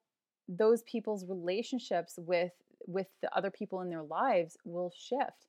those 0.48 0.82
people's 0.82 1.24
relationships 1.24 2.18
with 2.18 2.52
with 2.86 3.08
the 3.22 3.34
other 3.36 3.50
people 3.50 3.80
in 3.80 3.88
their 3.90 4.02
lives 4.02 4.58
will 4.64 4.92
shift 4.96 5.46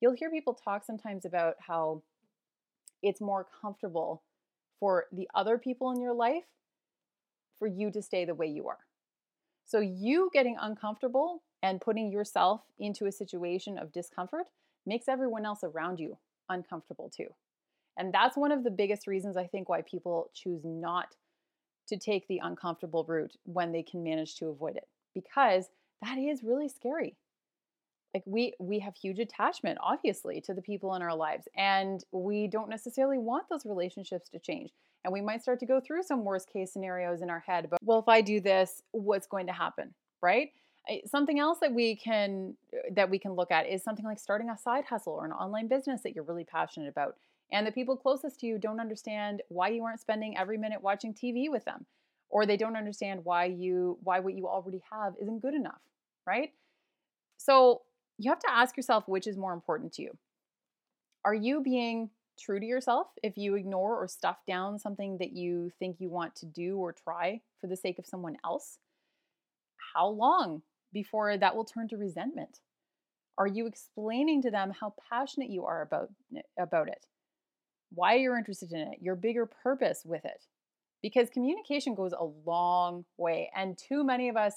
you'll 0.00 0.14
hear 0.14 0.30
people 0.30 0.52
talk 0.52 0.84
sometimes 0.84 1.24
about 1.24 1.54
how 1.60 2.02
it's 3.02 3.20
more 3.20 3.46
comfortable 3.60 4.22
for 4.80 5.06
the 5.12 5.28
other 5.34 5.58
people 5.58 5.92
in 5.92 6.00
your 6.00 6.14
life 6.14 6.44
for 7.58 7.68
you 7.68 7.90
to 7.92 8.02
stay 8.02 8.24
the 8.24 8.34
way 8.34 8.48
you 8.48 8.68
are. 8.68 8.80
So, 9.64 9.78
you 9.78 10.30
getting 10.32 10.56
uncomfortable 10.60 11.42
and 11.62 11.80
putting 11.80 12.10
yourself 12.10 12.62
into 12.78 13.06
a 13.06 13.12
situation 13.12 13.78
of 13.78 13.92
discomfort 13.92 14.48
makes 14.84 15.08
everyone 15.08 15.46
else 15.46 15.62
around 15.62 16.00
you 16.00 16.18
uncomfortable 16.48 17.08
too. 17.08 17.28
And 17.96 18.12
that's 18.12 18.36
one 18.36 18.52
of 18.52 18.64
the 18.64 18.70
biggest 18.70 19.06
reasons 19.06 19.36
I 19.36 19.46
think 19.46 19.68
why 19.68 19.82
people 19.82 20.30
choose 20.34 20.62
not 20.64 21.14
to 21.88 21.96
take 21.96 22.26
the 22.28 22.40
uncomfortable 22.42 23.04
route 23.06 23.36
when 23.44 23.72
they 23.72 23.82
can 23.82 24.02
manage 24.02 24.36
to 24.36 24.46
avoid 24.46 24.76
it, 24.76 24.88
because 25.14 25.66
that 26.00 26.16
is 26.16 26.42
really 26.42 26.68
scary. 26.68 27.16
Like 28.14 28.22
we 28.26 28.52
we 28.58 28.78
have 28.80 28.94
huge 28.94 29.18
attachment 29.18 29.78
obviously 29.80 30.40
to 30.42 30.52
the 30.52 30.60
people 30.60 30.94
in 30.94 31.00
our 31.00 31.16
lives 31.16 31.48
and 31.56 32.04
we 32.12 32.46
don't 32.46 32.68
necessarily 32.68 33.16
want 33.16 33.48
those 33.48 33.64
relationships 33.64 34.28
to 34.30 34.38
change 34.38 34.70
and 35.02 35.14
we 35.14 35.22
might 35.22 35.40
start 35.40 35.58
to 35.60 35.66
go 35.66 35.80
through 35.80 36.02
some 36.02 36.22
worst 36.22 36.52
case 36.52 36.74
scenarios 36.74 37.22
in 37.22 37.30
our 37.30 37.40
head 37.40 37.68
but 37.70 37.78
well 37.82 37.98
if 37.98 38.08
i 38.08 38.20
do 38.20 38.38
this 38.38 38.82
what's 38.90 39.26
going 39.26 39.46
to 39.46 39.52
happen 39.54 39.94
right? 40.22 40.50
Something 41.06 41.38
else 41.38 41.58
that 41.60 41.72
we 41.72 41.96
can 41.96 42.56
that 42.92 43.10
we 43.10 43.18
can 43.18 43.32
look 43.34 43.50
at 43.50 43.68
is 43.68 43.84
something 43.84 44.04
like 44.04 44.18
starting 44.18 44.50
a 44.50 44.56
side 44.56 44.84
hustle 44.84 45.12
or 45.12 45.24
an 45.24 45.32
online 45.32 45.68
business 45.68 46.02
that 46.02 46.14
you're 46.14 46.24
really 46.24 46.44
passionate 46.44 46.88
about 46.88 47.16
and 47.52 47.66
the 47.66 47.72
people 47.72 47.96
closest 47.96 48.40
to 48.40 48.46
you 48.46 48.58
don't 48.58 48.80
understand 48.80 49.42
why 49.48 49.68
you 49.68 49.84
aren't 49.84 50.00
spending 50.00 50.36
every 50.36 50.58
minute 50.58 50.82
watching 50.82 51.14
TV 51.14 51.50
with 51.50 51.64
them 51.64 51.86
or 52.30 52.46
they 52.46 52.56
don't 52.56 52.76
understand 52.76 53.24
why 53.24 53.44
you 53.44 53.98
why 54.02 54.18
what 54.18 54.34
you 54.34 54.48
already 54.48 54.82
have 54.90 55.14
isn't 55.20 55.40
good 55.40 55.54
enough, 55.54 55.80
right? 56.26 56.50
So, 57.36 57.82
you 58.18 58.30
have 58.30 58.40
to 58.40 58.50
ask 58.50 58.76
yourself 58.76 59.06
which 59.06 59.26
is 59.26 59.36
more 59.36 59.52
important 59.52 59.92
to 59.94 60.02
you. 60.02 60.16
Are 61.24 61.34
you 61.34 61.60
being 61.60 62.10
true 62.38 62.58
to 62.58 62.66
yourself 62.66 63.08
if 63.22 63.36
you 63.36 63.54
ignore 63.54 63.96
or 63.96 64.08
stuff 64.08 64.38
down 64.46 64.78
something 64.78 65.18
that 65.18 65.32
you 65.32 65.70
think 65.78 65.96
you 65.98 66.08
want 66.08 66.34
to 66.36 66.46
do 66.46 66.78
or 66.78 66.92
try 66.92 67.40
for 67.60 67.66
the 67.66 67.76
sake 67.76 67.98
of 67.98 68.06
someone 68.06 68.36
else? 68.44 68.78
How 69.94 70.08
long 70.08 70.62
before 70.92 71.36
that 71.36 71.56
will 71.56 71.64
turn 71.64 71.88
to 71.88 71.96
resentment? 71.96 72.60
Are 73.38 73.46
you 73.46 73.66
explaining 73.66 74.42
to 74.42 74.50
them 74.50 74.72
how 74.78 74.94
passionate 75.10 75.50
you 75.50 75.64
are 75.64 75.82
about, 75.82 76.10
about 76.58 76.88
it? 76.88 77.06
Why 77.94 78.14
you're 78.14 78.38
interested 78.38 78.72
in 78.72 78.78
it, 78.78 78.98
your 79.00 79.14
bigger 79.14 79.46
purpose 79.46 80.02
with 80.04 80.24
it? 80.24 80.46
Because 81.02 81.30
communication 81.30 81.94
goes 81.94 82.12
a 82.12 82.24
long 82.46 83.04
way. 83.16 83.50
And 83.54 83.76
too 83.76 84.04
many 84.04 84.28
of 84.28 84.36
us, 84.36 84.54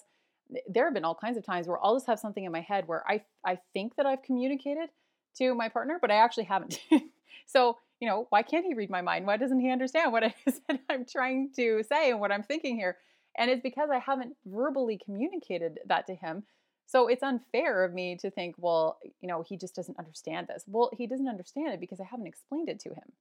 there 0.68 0.86
have 0.86 0.94
been 0.94 1.06
all 1.06 1.16
kinds 1.16 1.38
of 1.38 1.46
times 1.46 1.68
where 1.68 1.84
I'll 1.84 1.96
just 1.96 2.08
have 2.08 2.20
something 2.20 2.44
in 2.44 2.52
my 2.52 2.62
head 2.62 2.88
where 2.88 3.04
I, 3.08 3.24
I 3.46 3.60
think 3.74 3.96
that 3.96 4.06
I've 4.06 4.22
communicated 4.22 4.90
to 5.38 5.56
my 5.56 5.70
partner, 5.70 5.98
but 6.00 6.12
I 6.12 6.16
actually 6.16 6.44
haven't. 6.46 6.80
so, 7.46 7.78
you 8.00 8.08
know, 8.08 8.28
why 8.30 8.44
can't 8.44 8.66
he 8.66 8.74
read 8.74 8.90
my 8.90 9.02
mind? 9.02 9.26
Why 9.26 9.38
doesn't 9.38 9.60
he 9.60 9.72
understand 9.72 10.12
what 10.12 10.24
is 10.46 10.62
that 10.68 10.80
I'm 10.90 11.06
trying 11.06 11.52
to 11.56 11.84
say 11.84 12.12
and 12.12 12.20
what 12.20 12.32
I'm 12.32 12.44
thinking 12.44 12.76
here? 12.76 12.98
And 13.38 13.52
it's 13.52 13.62
because 13.62 13.90
I 13.92 14.00
haven't 14.00 14.36
verbally 14.46 15.00
communicated 15.04 15.80
that 15.88 16.08
to 16.08 16.16
him. 16.16 16.44
So 16.86 17.08
it's 17.08 17.24
unfair 17.24 17.84
of 17.84 17.94
me 17.94 18.16
to 18.18 18.30
think, 18.30 18.56
well, 18.58 19.00
you 19.22 19.28
know, 19.28 19.42
he 19.42 19.58
just 19.58 19.76
doesn't 19.76 19.98
understand 19.98 20.48
this. 20.48 20.64
Well, 20.68 20.92
he 20.96 21.08
doesn't 21.08 21.28
understand 21.28 21.74
it 21.74 21.80
because 21.80 22.00
I 22.00 22.06
haven't 22.06 22.28
explained 22.28 22.70
it 22.70 22.80
to 22.82 22.90
him. 22.90 23.12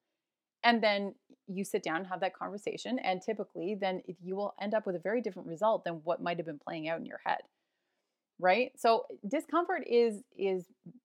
And 0.62 0.82
then 0.82 1.14
you 1.46 1.64
sit 1.64 1.82
down 1.82 1.96
and 1.96 2.06
have 2.06 2.20
that 2.20 2.34
conversation, 2.34 2.98
and 2.98 3.20
typically, 3.20 3.74
then 3.74 4.02
you 4.22 4.34
will 4.34 4.54
end 4.60 4.72
up 4.72 4.86
with 4.86 4.96
a 4.96 5.00
very 5.00 5.20
different 5.20 5.48
result 5.48 5.84
than 5.84 6.00
what 6.04 6.22
might 6.22 6.38
have 6.38 6.46
been 6.46 6.58
playing 6.58 6.88
out 6.88 6.98
in 6.98 7.06
your 7.06 7.20
head. 7.24 7.40
Right? 8.38 8.72
So 8.76 9.06
discomfort 9.28 9.84
is 9.86 10.22
is 10.36 10.64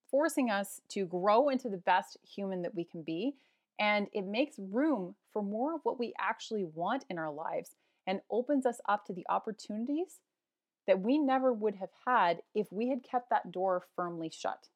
forcing 0.10 0.50
us 0.50 0.82
to 0.90 1.06
grow 1.06 1.50
into 1.50 1.70
the 1.70 1.78
best 1.78 2.18
human 2.24 2.62
that 2.64 2.74
we 2.74 2.86
can 2.86 3.04
be, 3.04 3.36
and 3.80 4.08
it 4.14 4.26
makes 4.26 4.56
room 4.58 5.16
for 5.32 5.44
more 5.44 5.76
of 5.76 5.82
what 5.84 6.00
we 6.00 6.14
actually 6.20 6.64
want 6.64 7.06
in 7.10 7.18
our 7.18 7.32
lives 7.32 7.76
and 8.08 8.22
opens 8.32 8.66
us 8.66 8.80
up 8.88 9.06
to 9.06 9.14
the 9.14 9.26
opportunities 9.30 10.20
that 10.90 11.02
we 11.02 11.20
never 11.20 11.54
would 11.54 11.76
have 11.76 11.92
had 12.08 12.42
if 12.56 12.72
we 12.72 12.90
had 12.90 13.04
kept 13.04 13.30
that 13.30 13.52
door 13.52 13.84
firmly 13.96 14.32
shut. 14.34 14.70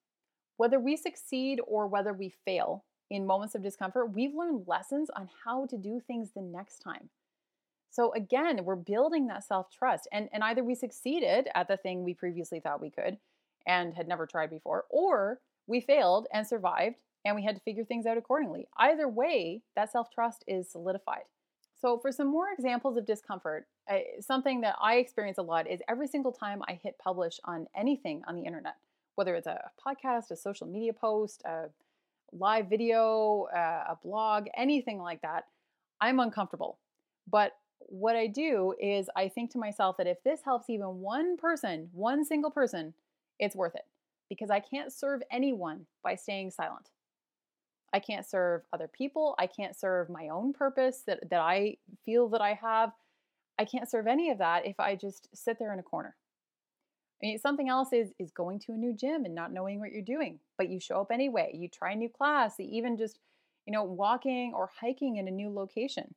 Whether 0.58 0.80
we 0.80 0.96
succeed 0.96 1.60
or 1.66 1.88
whether 1.88 2.14
we 2.14 2.36
fail 2.46 2.86
in 3.10 3.26
moments 3.26 3.56
of 3.56 3.64
discomfort, 3.64 4.14
we've 4.14 4.36
learned 4.36 4.68
lessons 4.68 5.10
on 5.10 5.28
how 5.44 5.66
to 5.66 5.76
do 5.76 6.00
things 6.00 6.30
the 6.30 6.44
next 6.44 6.80
time. 6.80 7.10
So 7.90 8.14
again, 8.14 8.64
we're 8.64 8.76
building 8.76 9.26
that 9.28 9.44
self-trust 9.44 10.08
and 10.12 10.30
and 10.32 10.44
either 10.44 10.64
we 10.64 10.76
succeeded 10.76 11.48
at 11.56 11.68
the 11.68 11.78
thing 11.78 12.04
we 12.04 12.14
previously 12.14 12.60
thought 12.60 12.80
we 12.80 12.92
could 12.92 13.18
and 13.66 13.96
had 13.96 14.08
never 14.08 14.28
tried 14.28 14.52
before 14.52 14.86
or 14.92 15.40
we 15.66 15.82
failed 15.82 16.28
and 16.32 16.46
survived 16.46 16.98
and 17.26 17.36
we 17.36 17.44
had 17.44 17.56
to 17.56 17.62
figure 17.62 17.86
things 17.86 18.06
out 18.06 18.20
accordingly. 18.20 18.68
Either 18.78 19.08
way, 19.08 19.64
that 19.76 19.92
self-trust 19.92 20.44
is 20.48 20.72
solidified. 20.72 21.24
So, 21.82 21.98
for 21.98 22.12
some 22.12 22.28
more 22.28 22.52
examples 22.52 22.98
of 22.98 23.06
discomfort, 23.08 23.66
something 24.22 24.62
that 24.62 24.76
I 24.82 24.96
experience 24.96 25.38
a 25.38 25.44
lot 25.44 25.70
is 25.70 25.82
every 25.88 26.08
single 26.08 26.32
time 26.32 26.62
I 26.68 26.74
hit 26.74 26.98
publish 26.98 27.40
on 27.46 27.68
anything 27.76 28.24
on 28.28 28.36
the 28.36 28.44
internet, 28.44 28.76
whether 29.16 29.36
it's 29.36 29.48
a 29.48 29.70
podcast, 29.86 30.32
a 30.32 30.36
social 30.36 30.68
media 30.68 30.94
post, 30.94 31.42
a 31.46 31.70
live 32.32 32.70
video, 32.70 33.48
uh, 33.56 33.84
a 33.90 33.98
blog, 34.04 34.48
anything 34.56 35.00
like 35.00 35.22
that, 35.22 35.46
I'm 36.02 36.20
uncomfortable. 36.20 36.80
But 37.30 37.54
what 37.80 38.16
I 38.16 38.28
do 38.28 38.74
is 38.80 39.10
I 39.16 39.28
think 39.30 39.52
to 39.52 39.58
myself 39.58 39.98
that 39.98 40.08
if 40.08 40.24
this 40.24 40.42
helps 40.44 40.70
even 40.70 41.02
one 41.02 41.38
person, 41.38 41.90
one 41.94 42.26
single 42.26 42.52
person, 42.52 42.94
it's 43.40 43.56
worth 43.56 43.76
it 43.76 43.86
because 44.30 44.50
I 44.50 44.60
can't 44.60 44.92
serve 44.92 45.22
anyone 45.32 45.86
by 46.04 46.16
staying 46.16 46.52
silent. 46.52 46.90
I 47.94 48.00
can't 48.00 48.26
serve 48.26 48.64
other 48.74 48.88
people. 48.88 49.36
I 49.38 49.46
can't 49.46 49.76
serve 49.76 50.10
my 50.10 50.30
own 50.30 50.54
purpose 50.54 51.04
that, 51.06 51.30
that 51.30 51.40
I 51.40 51.78
feel 52.06 52.28
that 52.30 52.42
I 52.42 52.56
have. 52.56 52.92
I 53.60 53.66
can't 53.66 53.90
serve 53.90 54.08
any 54.08 54.30
of 54.30 54.40
that 54.40 54.66
if 54.66 54.80
I 54.80 54.96
just 54.96 55.30
sit 55.34 55.60
there 55.60 55.74
in 55.74 55.80
a 55.80 55.84
corner. 55.84 56.16
I 57.22 57.28
mean, 57.28 57.40
something 57.40 57.70
else 57.70 57.94
is 57.94 58.12
is 58.20 58.32
going 58.32 58.60
to 58.62 58.74
a 58.74 58.78
new 58.78 58.94
gym 58.94 59.26
and 59.26 59.36
not 59.36 59.54
knowing 59.54 59.80
what 59.80 59.92
you're 59.92 60.02
doing, 60.02 60.40
but 60.58 60.70
you 60.70 60.80
show 60.80 61.00
up 61.02 61.12
anyway. 61.12 61.52
You 61.54 61.70
try 61.70 61.94
a 61.94 61.96
new 61.96 62.10
class, 62.10 62.60
even 62.60 62.98
just, 62.98 63.20
you 63.66 63.72
know, 63.72 63.84
walking 63.84 64.54
or 64.54 64.70
hiking 64.80 65.18
in 65.18 65.28
a 65.28 65.32
new 65.32 65.50
location 65.50 66.16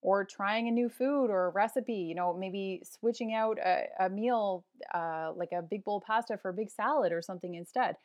or 0.00 0.24
trying 0.24 0.68
a 0.68 0.72
new 0.72 0.88
food 0.88 1.26
or 1.26 1.46
a 1.46 1.50
recipe, 1.50 1.94
you 1.94 2.14
know, 2.14 2.32
maybe 2.34 2.82
switching 2.84 3.34
out 3.34 3.58
a, 3.58 3.84
a 3.98 4.08
meal 4.08 4.64
uh, 4.94 5.32
like 5.34 5.52
a 5.52 5.62
big 5.62 5.84
bowl 5.84 6.02
pasta 6.06 6.36
for 6.36 6.50
a 6.50 6.54
big 6.54 6.70
salad 6.70 7.12
or 7.12 7.22
something 7.22 7.54
instead. 7.54 7.96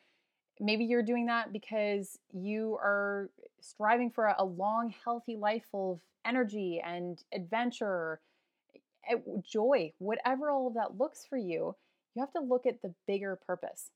Maybe 0.60 0.84
you're 0.84 1.02
doing 1.02 1.26
that 1.26 1.52
because 1.52 2.18
you 2.32 2.78
are 2.80 3.30
striving 3.60 4.10
for 4.10 4.34
a 4.38 4.44
long, 4.44 4.94
healthy 5.04 5.36
life 5.36 5.64
full 5.70 5.92
of 5.92 6.00
energy 6.24 6.80
and 6.84 7.22
adventure, 7.32 8.20
Eh, 9.10 9.16
joy, 9.42 9.92
whatever 9.98 10.50
all 10.50 10.66
of 10.66 10.74
that 10.74 10.98
looks 10.98 11.24
for 11.28 11.36
you, 11.36 11.76
you 12.14 12.20
have 12.20 12.32
to 12.32 12.40
look 12.40 12.66
at 12.66 12.82
the 12.82 12.94
bigger 13.06 13.38
purpose. 13.46 13.90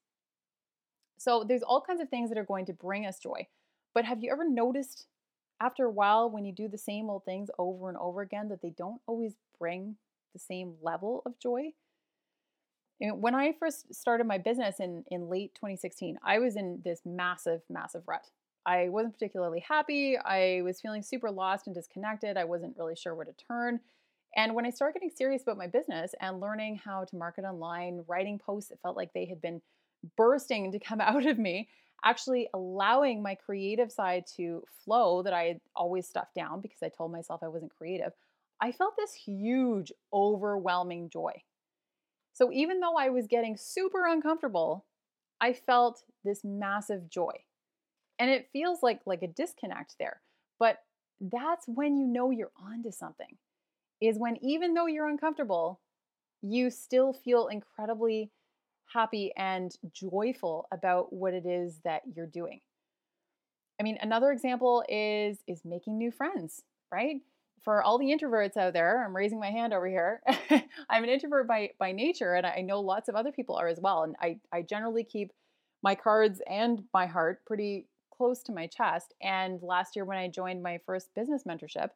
So 1.18 1.44
there's 1.44 1.62
all 1.62 1.80
kinds 1.80 2.00
of 2.00 2.08
things 2.08 2.30
that 2.30 2.38
are 2.38 2.44
going 2.44 2.66
to 2.66 2.72
bring 2.72 3.06
us 3.06 3.18
joy. 3.18 3.46
But 3.94 4.04
have 4.04 4.22
you 4.22 4.30
ever 4.30 4.48
noticed 4.48 5.06
after 5.60 5.84
a 5.84 5.90
while 5.90 6.30
when 6.30 6.44
you 6.44 6.52
do 6.52 6.68
the 6.68 6.78
same 6.78 7.10
old 7.10 7.24
things 7.24 7.50
over 7.58 7.88
and 7.88 7.98
over 7.98 8.20
again 8.20 8.48
that 8.48 8.62
they 8.62 8.70
don't 8.70 9.00
always 9.06 9.34
bring 9.58 9.96
the 10.32 10.38
same 10.38 10.74
level 10.82 11.22
of 11.26 11.38
joy? 11.38 11.72
when 13.00 13.34
I 13.34 13.52
first 13.52 13.94
started 13.94 14.26
my 14.26 14.38
business 14.38 14.80
in, 14.80 15.04
in 15.10 15.28
late 15.28 15.54
2016, 15.54 16.18
I 16.22 16.40
was 16.40 16.56
in 16.56 16.80
this 16.84 17.02
massive, 17.04 17.62
massive 17.70 18.02
rut. 18.06 18.28
I 18.66 18.88
wasn't 18.88 19.14
particularly 19.14 19.60
happy. 19.60 20.18
I 20.18 20.62
was 20.62 20.80
feeling 20.80 21.02
super 21.02 21.30
lost 21.30 21.66
and 21.66 21.74
disconnected. 21.74 22.36
I 22.36 22.44
wasn't 22.44 22.76
really 22.76 22.96
sure 22.96 23.14
where 23.14 23.24
to 23.24 23.32
turn. 23.32 23.80
And 24.36 24.54
when 24.54 24.66
I 24.66 24.70
started 24.70 24.94
getting 24.94 25.14
serious 25.14 25.42
about 25.42 25.58
my 25.58 25.66
business 25.66 26.14
and 26.20 26.40
learning 26.40 26.80
how 26.84 27.04
to 27.04 27.16
market 27.16 27.44
online, 27.44 28.04
writing 28.06 28.38
posts 28.38 28.70
that 28.70 28.80
felt 28.82 28.96
like 28.96 29.12
they 29.12 29.26
had 29.26 29.40
been 29.40 29.60
bursting 30.16 30.72
to 30.72 30.78
come 30.78 31.00
out 31.00 31.26
of 31.26 31.38
me, 31.38 31.68
actually 32.04 32.48
allowing 32.54 33.22
my 33.22 33.34
creative 33.34 33.90
side 33.90 34.24
to 34.36 34.62
flow 34.84 35.22
that 35.22 35.32
I 35.32 35.44
had 35.44 35.60
always 35.74 36.06
stuffed 36.06 36.34
down 36.34 36.60
because 36.60 36.82
I 36.82 36.88
told 36.88 37.12
myself 37.12 37.42
I 37.42 37.48
wasn't 37.48 37.76
creative, 37.76 38.12
I 38.60 38.72
felt 38.72 38.94
this 38.96 39.14
huge, 39.14 39.92
overwhelming 40.12 41.10
joy. 41.10 41.32
So 42.32 42.52
even 42.52 42.80
though 42.80 42.96
I 42.96 43.08
was 43.08 43.26
getting 43.26 43.56
super 43.56 44.06
uncomfortable, 44.06 44.84
I 45.40 45.52
felt 45.52 46.02
this 46.24 46.44
massive 46.44 47.08
joy. 47.10 47.32
And 48.18 48.30
it 48.30 48.48
feels 48.52 48.82
like 48.82 49.00
like 49.06 49.22
a 49.22 49.28
disconnect 49.28 49.96
there. 49.98 50.20
But 50.58 50.78
that's 51.20 51.66
when 51.66 51.96
you 51.96 52.06
know 52.06 52.30
you're 52.30 52.52
onto 52.56 52.90
something. 52.90 53.36
Is 54.00 54.18
when 54.18 54.36
even 54.42 54.74
though 54.74 54.86
you're 54.86 55.08
uncomfortable, 55.08 55.80
you 56.42 56.70
still 56.70 57.12
feel 57.12 57.48
incredibly 57.48 58.30
happy 58.86 59.32
and 59.36 59.74
joyful 59.92 60.66
about 60.72 61.12
what 61.12 61.34
it 61.34 61.46
is 61.46 61.80
that 61.84 62.02
you're 62.14 62.26
doing. 62.26 62.60
I 63.80 63.82
mean, 63.82 63.98
another 64.00 64.30
example 64.30 64.84
is 64.88 65.38
is 65.46 65.64
making 65.64 65.98
new 65.98 66.10
friends, 66.10 66.62
right? 66.92 67.16
for 67.62 67.82
all 67.82 67.98
the 67.98 68.06
introverts 68.06 68.56
out 68.56 68.72
there, 68.72 69.04
I'm 69.04 69.14
raising 69.14 69.38
my 69.38 69.50
hand 69.50 69.72
over 69.72 69.86
here. 69.86 70.22
I'm 70.88 71.04
an 71.04 71.10
introvert 71.10 71.46
by 71.46 71.70
by 71.78 71.92
nature, 71.92 72.34
and 72.34 72.46
I 72.46 72.62
know 72.62 72.80
lots 72.80 73.08
of 73.08 73.14
other 73.14 73.32
people 73.32 73.56
are 73.56 73.68
as 73.68 73.80
well. 73.80 74.04
And 74.04 74.16
I 74.20 74.38
I 74.52 74.62
generally 74.62 75.04
keep 75.04 75.32
my 75.82 75.94
cards 75.94 76.40
and 76.48 76.82
my 76.92 77.06
heart 77.06 77.44
pretty 77.46 77.86
close 78.10 78.42
to 78.44 78.52
my 78.52 78.66
chest. 78.66 79.14
And 79.22 79.62
last 79.62 79.96
year, 79.96 80.04
when 80.04 80.18
I 80.18 80.28
joined 80.28 80.62
my 80.62 80.80
first 80.86 81.14
business 81.14 81.44
mentorship, 81.44 81.90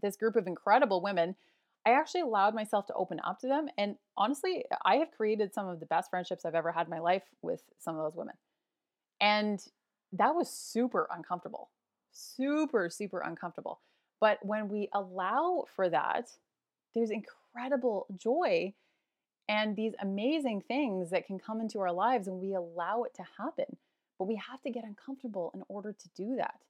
this 0.00 0.16
group 0.16 0.36
of 0.36 0.46
incredible 0.46 1.00
women, 1.00 1.36
I 1.86 1.92
actually 1.92 2.20
allowed 2.20 2.54
myself 2.54 2.86
to 2.86 2.94
open 2.94 3.20
up 3.24 3.40
to 3.40 3.48
them. 3.48 3.68
And 3.78 3.96
honestly, 4.16 4.64
I 4.84 4.96
have 4.96 5.10
created 5.10 5.54
some 5.54 5.66
of 5.66 5.80
the 5.80 5.86
best 5.86 6.10
friendships 6.10 6.44
I've 6.44 6.54
ever 6.54 6.72
had 6.72 6.86
in 6.86 6.90
my 6.90 6.98
life 6.98 7.22
with 7.42 7.62
some 7.78 7.96
of 7.96 8.02
those 8.02 8.16
women. 8.16 8.34
And 9.20 9.60
that 10.12 10.34
was 10.34 10.50
super 10.50 11.08
uncomfortable, 11.10 11.70
super 12.12 12.90
super 12.90 13.20
uncomfortable 13.20 13.80
but 14.20 14.38
when 14.44 14.68
we 14.68 14.88
allow 14.92 15.64
for 15.74 15.88
that, 15.88 16.30
there's 16.94 17.10
incredible 17.10 18.06
joy 18.16 18.74
and 19.48 19.74
these 19.74 19.94
amazing 20.00 20.60
things 20.60 21.10
that 21.10 21.26
can 21.26 21.38
come 21.38 21.60
into 21.60 21.80
our 21.80 21.90
lives 21.90 22.28
when 22.28 22.40
we 22.40 22.54
allow 22.54 23.02
it 23.02 23.14
to 23.14 23.24
happen. 23.38 23.76
But 24.18 24.28
we 24.28 24.36
have 24.36 24.60
to 24.62 24.70
get 24.70 24.84
uncomfortable 24.84 25.50
in 25.54 25.62
order 25.68 25.92
to 25.92 26.08
do 26.14 26.36
that. 26.36 26.60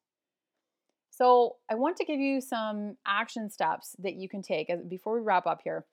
So, 1.20 1.56
I 1.70 1.74
want 1.74 1.96
to 1.98 2.04
give 2.04 2.18
you 2.18 2.40
some 2.40 2.96
action 3.06 3.50
steps 3.50 3.94
that 3.98 4.14
you 4.14 4.28
can 4.28 4.42
take 4.42 4.70
before 4.88 5.14
we 5.14 5.20
wrap 5.20 5.46
up 5.46 5.60
here 5.62 5.84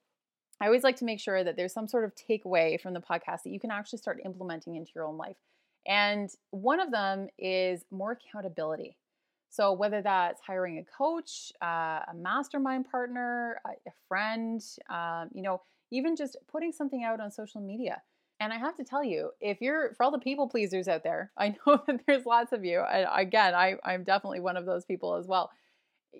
I 0.59 0.65
always 0.65 0.83
like 0.83 0.95
to 0.97 1.05
make 1.05 1.19
sure 1.19 1.43
that 1.43 1.55
there's 1.55 1.73
some 1.73 1.87
sort 1.87 2.03
of 2.03 2.13
takeaway 2.15 2.79
from 2.81 2.93
the 2.93 2.99
podcast 2.99 3.43
that 3.43 3.51
you 3.51 3.59
can 3.59 3.69
actually 3.69 3.99
start 3.99 4.19
implementing 4.25 4.75
into 4.75 4.91
your 4.95 5.05
own 5.05 5.17
life. 5.17 5.37
And 5.85 6.29
one 6.49 6.79
of 6.79 6.91
them 6.91 7.27
is 7.37 7.85
more 7.91 8.13
accountability. 8.13 8.97
So, 9.49 9.71
whether 9.71 10.01
that's 10.01 10.41
hiring 10.41 10.79
a 10.79 10.83
coach, 10.83 11.51
uh, 11.61 12.01
a 12.09 12.13
mastermind 12.15 12.89
partner, 12.89 13.61
a, 13.65 13.69
a 13.87 13.93
friend, 14.07 14.61
um, 14.89 15.29
you 15.33 15.41
know, 15.41 15.61
even 15.91 16.15
just 16.15 16.35
putting 16.51 16.71
something 16.71 17.03
out 17.03 17.19
on 17.21 17.31
social 17.31 17.61
media. 17.61 18.01
And 18.39 18.53
I 18.53 18.57
have 18.57 18.75
to 18.75 18.83
tell 18.83 19.03
you, 19.03 19.31
if 19.41 19.61
you're 19.61 19.93
for 19.95 20.03
all 20.03 20.11
the 20.11 20.19
people 20.19 20.47
pleasers 20.47 20.87
out 20.87 21.03
there, 21.03 21.31
I 21.37 21.49
know 21.65 21.81
that 21.87 22.01
there's 22.05 22.25
lots 22.25 22.53
of 22.53 22.63
you. 22.63 22.81
And 22.81 23.07
again, 23.13 23.55
I, 23.55 23.75
I'm 23.83 24.03
definitely 24.03 24.39
one 24.39 24.57
of 24.57 24.65
those 24.65 24.85
people 24.85 25.15
as 25.15 25.27
well. 25.27 25.51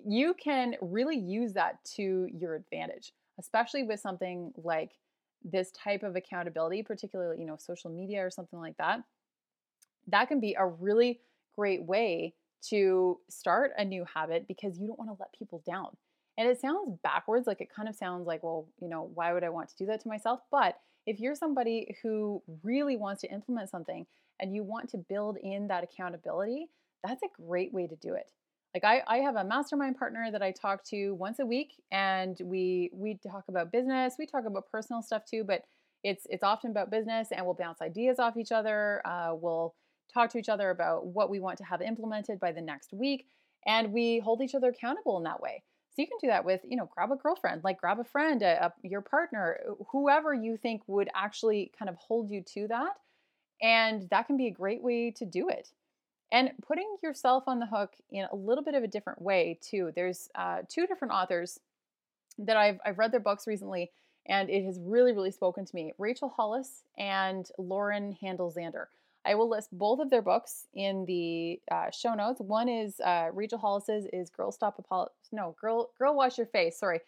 You 0.04 0.34
can 0.34 0.74
really 0.80 1.16
use 1.16 1.54
that 1.54 1.84
to 1.96 2.28
your 2.32 2.54
advantage, 2.54 3.12
especially 3.38 3.84
with 3.84 4.00
something 4.00 4.52
like 4.56 4.92
this 5.44 5.70
type 5.72 6.02
of 6.02 6.16
accountability, 6.16 6.82
particularly, 6.82 7.38
you 7.40 7.46
know, 7.46 7.56
social 7.56 7.90
media 7.90 8.24
or 8.24 8.30
something 8.30 8.58
like 8.58 8.76
that. 8.78 9.02
That 10.08 10.28
can 10.28 10.40
be 10.40 10.54
a 10.58 10.66
really 10.66 11.20
great 11.54 11.82
way 11.84 12.34
to 12.70 13.18
start 13.28 13.72
a 13.78 13.84
new 13.84 14.04
habit 14.12 14.48
because 14.48 14.78
you 14.78 14.86
don't 14.86 14.98
want 14.98 15.10
to 15.10 15.16
let 15.18 15.32
people 15.38 15.62
down. 15.64 15.96
And 16.36 16.48
it 16.48 16.60
sounds 16.60 16.96
backwards, 17.02 17.46
like 17.46 17.60
it 17.60 17.72
kind 17.74 17.88
of 17.88 17.96
sounds 17.96 18.26
like, 18.26 18.42
well, 18.42 18.66
you 18.80 18.88
know, 18.88 19.10
why 19.14 19.32
would 19.32 19.44
I 19.44 19.48
want 19.48 19.68
to 19.70 19.76
do 19.76 19.86
that 19.86 20.00
to 20.02 20.08
myself? 20.08 20.40
But 20.50 20.78
if 21.08 21.18
you're 21.18 21.34
somebody 21.34 21.96
who 22.02 22.42
really 22.62 22.96
wants 22.96 23.22
to 23.22 23.32
implement 23.32 23.70
something 23.70 24.06
and 24.40 24.54
you 24.54 24.62
want 24.62 24.90
to 24.90 24.98
build 24.98 25.38
in 25.42 25.66
that 25.68 25.82
accountability, 25.82 26.66
that's 27.02 27.22
a 27.22 27.42
great 27.42 27.72
way 27.72 27.86
to 27.86 27.96
do 27.96 28.12
it. 28.12 28.30
Like 28.74 28.84
I, 28.84 29.02
I 29.08 29.18
have 29.18 29.36
a 29.36 29.44
mastermind 29.44 29.98
partner 29.98 30.30
that 30.30 30.42
I 30.42 30.52
talk 30.52 30.84
to 30.88 31.14
once 31.14 31.38
a 31.38 31.46
week 31.46 31.72
and 31.90 32.36
we 32.44 32.90
we 32.92 33.18
talk 33.26 33.44
about 33.48 33.72
business, 33.72 34.16
we 34.18 34.26
talk 34.26 34.44
about 34.44 34.70
personal 34.70 35.00
stuff 35.00 35.22
too, 35.24 35.44
but 35.44 35.62
it's 36.04 36.26
it's 36.28 36.42
often 36.42 36.70
about 36.70 36.90
business 36.90 37.28
and 37.32 37.44
we'll 37.44 37.54
bounce 37.54 37.80
ideas 37.80 38.18
off 38.18 38.36
each 38.36 38.52
other. 38.52 39.00
Uh, 39.06 39.34
we'll 39.34 39.74
talk 40.12 40.30
to 40.32 40.38
each 40.38 40.50
other 40.50 40.68
about 40.68 41.06
what 41.06 41.30
we 41.30 41.40
want 41.40 41.56
to 41.58 41.64
have 41.64 41.80
implemented 41.80 42.38
by 42.38 42.52
the 42.52 42.60
next 42.60 42.92
week 42.92 43.26
and 43.66 43.92
we 43.92 44.18
hold 44.18 44.42
each 44.42 44.54
other 44.54 44.68
accountable 44.68 45.16
in 45.16 45.24
that 45.24 45.40
way 45.40 45.62
so 45.98 46.02
you 46.02 46.06
can 46.06 46.18
do 46.20 46.28
that 46.28 46.44
with 46.44 46.60
you 46.64 46.76
know 46.76 46.88
grab 46.94 47.10
a 47.10 47.16
girlfriend 47.16 47.64
like 47.64 47.80
grab 47.80 47.98
a 47.98 48.04
friend 48.04 48.42
a, 48.42 48.66
a, 48.66 48.88
your 48.88 49.00
partner 49.00 49.58
whoever 49.90 50.32
you 50.32 50.56
think 50.56 50.82
would 50.86 51.08
actually 51.14 51.72
kind 51.76 51.88
of 51.88 51.96
hold 51.96 52.30
you 52.30 52.42
to 52.42 52.68
that 52.68 52.92
and 53.60 54.08
that 54.10 54.26
can 54.26 54.36
be 54.36 54.46
a 54.46 54.52
great 54.52 54.82
way 54.82 55.10
to 55.12 55.24
do 55.24 55.48
it. 55.48 55.70
And 56.30 56.50
putting 56.66 56.96
yourself 57.02 57.44
on 57.46 57.58
the 57.58 57.66
hook 57.66 57.94
in 58.10 58.26
a 58.30 58.36
little 58.36 58.62
bit 58.62 58.74
of 58.74 58.82
a 58.82 58.88
different 58.88 59.22
way 59.22 59.58
too 59.62 59.92
there's 59.94 60.28
uh, 60.34 60.58
two 60.68 60.86
different 60.86 61.14
authors 61.14 61.58
that 62.38 62.56
I've, 62.56 62.78
I've 62.84 62.98
read 62.98 63.12
their 63.12 63.20
books 63.20 63.46
recently 63.46 63.90
and 64.26 64.50
it 64.50 64.64
has 64.66 64.78
really 64.78 65.12
really 65.12 65.30
spoken 65.30 65.64
to 65.64 65.74
me 65.74 65.92
rachel 65.96 66.28
hollis 66.28 66.82
and 66.98 67.48
lauren 67.58 68.12
handel 68.20 68.52
zander 68.52 68.86
I 69.24 69.34
will 69.34 69.48
list 69.48 69.68
both 69.72 70.00
of 70.00 70.10
their 70.10 70.22
books 70.22 70.66
in 70.74 71.04
the 71.04 71.60
uh, 71.70 71.90
show 71.90 72.14
notes. 72.14 72.40
One 72.40 72.68
is 72.68 73.00
uh, 73.00 73.28
Rachel 73.32 73.58
Hollis's 73.58 74.06
is 74.12 74.30
Girl 74.30 74.52
Stop 74.52 74.82
Apolog 74.82 75.08
no 75.32 75.54
Girl 75.60 75.90
Girl 75.98 76.14
Wash 76.14 76.38
Your 76.38 76.46
Face. 76.46 76.78
Sorry, 76.78 77.00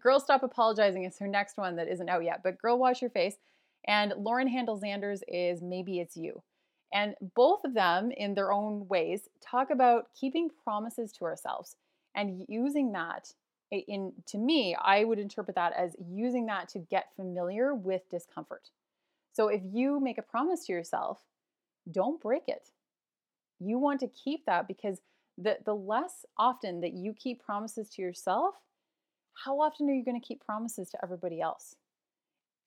Girl 0.00 0.20
Stop 0.20 0.42
Apologizing 0.42 1.04
is 1.04 1.18
her 1.18 1.28
next 1.28 1.56
one 1.56 1.76
that 1.76 1.88
isn't 1.88 2.08
out 2.08 2.24
yet. 2.24 2.42
But 2.42 2.58
Girl 2.58 2.78
Wash 2.78 3.00
Your 3.00 3.10
Face, 3.10 3.36
and 3.86 4.12
Lauren 4.16 4.48
Handel 4.48 4.78
Zander's 4.78 5.22
is 5.28 5.62
Maybe 5.62 5.98
It's 6.00 6.16
You. 6.16 6.42
And 6.92 7.14
both 7.34 7.64
of 7.64 7.72
them, 7.72 8.10
in 8.10 8.34
their 8.34 8.52
own 8.52 8.86
ways, 8.88 9.28
talk 9.40 9.70
about 9.70 10.08
keeping 10.18 10.50
promises 10.62 11.10
to 11.12 11.24
ourselves 11.24 11.76
and 12.14 12.44
using 12.48 12.92
that 12.92 13.32
in 13.72 14.12
to 14.26 14.38
me, 14.38 14.76
I 14.80 15.04
would 15.04 15.18
interpret 15.18 15.54
that 15.56 15.72
as 15.72 15.96
using 16.10 16.46
that 16.46 16.68
to 16.70 16.78
get 16.78 17.14
familiar 17.16 17.74
with 17.74 18.08
discomfort. 18.10 18.70
So 19.32 19.48
if 19.48 19.62
you 19.64 19.98
make 19.98 20.18
a 20.18 20.22
promise 20.22 20.66
to 20.66 20.72
yourself 20.72 21.20
don't 21.90 22.20
break 22.20 22.44
it. 22.48 22.70
You 23.60 23.78
want 23.78 24.00
to 24.00 24.08
keep 24.08 24.46
that 24.46 24.66
because 24.68 25.00
the, 25.38 25.58
the 25.64 25.74
less 25.74 26.24
often 26.36 26.80
that 26.80 26.92
you 26.92 27.12
keep 27.12 27.42
promises 27.42 27.88
to 27.90 28.02
yourself, 28.02 28.54
how 29.44 29.60
often 29.60 29.88
are 29.88 29.94
you 29.94 30.04
going 30.04 30.20
to 30.20 30.26
keep 30.26 30.44
promises 30.44 30.90
to 30.90 30.98
everybody 31.02 31.40
else? 31.40 31.76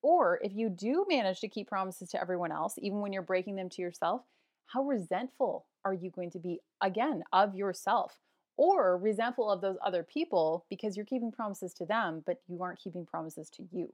Or 0.02 0.40
if 0.44 0.54
you 0.54 0.70
do 0.70 1.06
manage 1.10 1.40
to 1.42 1.48
keep 1.48 1.68
promises 1.68 2.10
to 2.10 2.22
everyone 2.22 2.52
else, 2.52 2.76
even 2.78 3.02
when 3.02 3.14
you're 3.14 3.22
breaking 3.22 3.56
them 3.56 3.70
to 3.70 3.82
yourself, 3.82 4.22
how 4.68 4.84
resentful 4.84 5.66
are 5.84 5.94
you 5.94 6.10
going 6.10 6.32
to 6.32 6.40
be 6.40 6.60
again 6.82 7.24
of 7.34 7.56
yourself? 7.56 8.20
Or 8.58 8.98
resentful 8.98 9.52
of 9.52 9.62
those 9.62 9.78
other 9.86 10.04
people 10.04 10.66
because 10.70 10.96
you're 10.96 11.06
keeping 11.06 11.32
promises 11.32 11.74
to 11.74 11.86
them, 11.86 12.24
but 12.26 12.40
you 12.48 12.62
aren't 12.64 12.80
keeping 12.80 13.06
promises 13.06 13.50
to 13.52 13.64
you. 13.72 13.92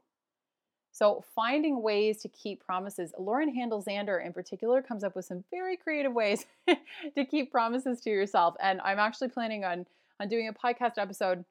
So, 0.92 1.24
finding 1.34 1.82
ways 1.82 2.22
to 2.22 2.30
keep 2.30 2.64
promises. 2.64 3.14
Lauren 3.18 3.54
Handel 3.54 3.82
Zander, 3.82 4.24
in 4.24 4.34
particular, 4.34 4.82
comes 4.82 5.04
up 5.04 5.16
with 5.16 5.26
some 5.26 5.44
very 5.50 5.78
creative 5.78 6.14
ways 6.14 6.46
to 7.16 7.26
keep 7.26 7.52
promises 7.52 8.02
to 8.02 8.10
yourself. 8.10 8.56
And 8.62 8.82
I'm 8.82 9.00
actually 9.00 9.30
planning 9.30 9.64
on 9.64 9.86
on 10.20 10.28
doing 10.28 10.48
a 10.48 10.54
podcast 10.54 10.98
episode 10.98 11.46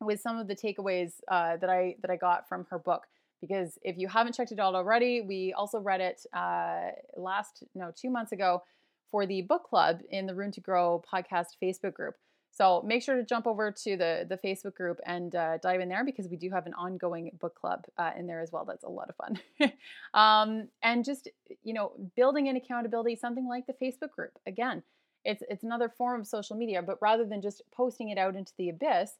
with 0.00 0.20
some 0.20 0.38
of 0.38 0.48
the 0.48 0.56
takeaways 0.56 1.12
uh, 1.28 1.56
that 1.58 1.70
I 1.70 1.96
that 2.02 2.10
I 2.10 2.16
got 2.16 2.48
from 2.48 2.66
her 2.70 2.78
book. 2.78 3.06
Because 3.40 3.78
if 3.82 3.96
you 3.96 4.08
haven't 4.08 4.34
checked 4.34 4.52
it 4.52 4.58
out 4.58 4.74
already, 4.74 5.22
we 5.22 5.52
also 5.52 5.78
read 5.78 6.00
it 6.00 6.26
uh, 6.34 6.90
last 7.16 7.64
no 7.74 7.92
two 7.94 8.10
months 8.10 8.32
ago 8.32 8.62
for 9.10 9.26
the 9.26 9.42
book 9.42 9.64
club 9.64 10.00
in 10.10 10.26
the 10.26 10.34
Room 10.34 10.52
to 10.52 10.60
Grow 10.60 11.02
podcast 11.12 11.56
Facebook 11.62 11.94
group. 11.94 12.16
So 12.52 12.82
make 12.84 13.02
sure 13.02 13.16
to 13.16 13.24
jump 13.24 13.46
over 13.46 13.70
to 13.70 13.96
the 13.96 14.26
the 14.28 14.36
Facebook 14.36 14.74
group 14.74 15.00
and 15.06 15.34
uh, 15.34 15.58
dive 15.58 15.80
in 15.80 15.88
there 15.88 16.04
because 16.04 16.28
we 16.28 16.36
do 16.36 16.50
have 16.50 16.66
an 16.66 16.74
ongoing 16.74 17.30
book 17.40 17.54
club 17.54 17.86
uh, 17.96 18.10
in 18.18 18.26
there 18.26 18.40
as 18.40 18.50
well. 18.52 18.64
That's 18.64 18.84
a 18.84 18.88
lot 18.88 19.08
of 19.08 19.16
fun. 19.16 19.72
um, 20.14 20.68
and 20.82 21.04
just 21.04 21.28
you 21.62 21.72
know, 21.72 21.92
building 22.16 22.46
in 22.46 22.56
accountability, 22.56 23.16
something 23.16 23.46
like 23.46 23.66
the 23.66 23.72
Facebook 23.72 24.10
group. 24.10 24.32
Again, 24.46 24.82
it's 25.24 25.42
it's 25.48 25.64
another 25.64 25.88
form 25.88 26.22
of 26.22 26.26
social 26.26 26.56
media, 26.56 26.82
but 26.82 26.98
rather 27.00 27.24
than 27.24 27.40
just 27.40 27.62
posting 27.72 28.10
it 28.10 28.18
out 28.18 28.36
into 28.36 28.52
the 28.58 28.68
abyss, 28.70 29.12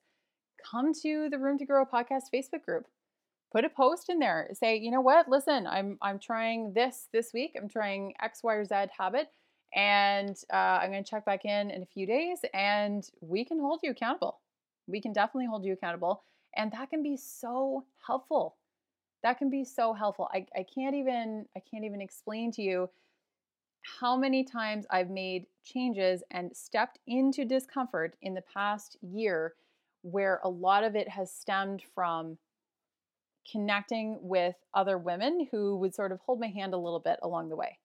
come 0.70 0.92
to 1.02 1.28
the 1.30 1.38
Room 1.38 1.58
to 1.58 1.66
Grow 1.66 1.84
podcast 1.84 2.24
Facebook 2.34 2.64
group. 2.64 2.86
Put 3.52 3.64
a 3.64 3.68
post 3.68 4.08
in 4.08 4.20
there. 4.20 4.48
Say, 4.52 4.76
you 4.76 4.90
know 4.90 5.00
what? 5.00 5.28
Listen, 5.28 5.66
I'm 5.66 5.98
I'm 6.02 6.18
trying 6.18 6.72
this 6.74 7.08
this 7.12 7.32
week. 7.32 7.56
I'm 7.60 7.68
trying 7.68 8.14
X, 8.20 8.42
Y, 8.42 8.54
or 8.54 8.64
Z 8.64 8.74
habit 8.96 9.28
and 9.74 10.36
uh, 10.52 10.56
I'm 10.82 10.90
going 10.90 11.04
to 11.04 11.10
check 11.10 11.24
back 11.24 11.44
in 11.44 11.70
in 11.70 11.82
a 11.82 11.86
few 11.86 12.06
days 12.06 12.40
and 12.52 13.08
we 13.20 13.44
can 13.44 13.58
hold 13.58 13.80
you 13.82 13.90
accountable. 13.90 14.40
We 14.86 15.00
can 15.00 15.12
definitely 15.12 15.46
hold 15.46 15.64
you 15.64 15.72
accountable. 15.72 16.24
And 16.56 16.72
that 16.72 16.90
can 16.90 17.02
be 17.02 17.16
so 17.16 17.84
helpful. 18.04 18.56
That 19.22 19.38
can 19.38 19.50
be 19.50 19.64
so 19.64 19.92
helpful. 19.92 20.28
I, 20.32 20.46
I 20.56 20.64
can't 20.64 20.96
even 20.96 21.46
I 21.56 21.60
can't 21.60 21.84
even 21.84 22.00
explain 22.00 22.50
to 22.52 22.62
you 22.62 22.90
how 24.00 24.16
many 24.16 24.44
times 24.44 24.86
I've 24.90 25.10
made 25.10 25.46
changes 25.64 26.22
and 26.30 26.54
stepped 26.54 26.98
into 27.06 27.44
discomfort 27.44 28.16
in 28.22 28.34
the 28.34 28.42
past 28.42 28.96
year 29.00 29.54
where 30.02 30.40
a 30.44 30.48
lot 30.48 30.84
of 30.84 30.96
it 30.96 31.08
has 31.08 31.32
stemmed 31.32 31.82
from 31.94 32.38
connecting 33.50 34.18
with 34.20 34.54
other 34.74 34.98
women 34.98 35.48
who 35.50 35.76
would 35.76 35.94
sort 35.94 36.12
of 36.12 36.20
hold 36.20 36.40
my 36.40 36.48
hand 36.48 36.74
a 36.74 36.78
little 36.78 37.00
bit 37.00 37.18
along 37.22 37.48
the 37.48 37.56
way 37.56 37.78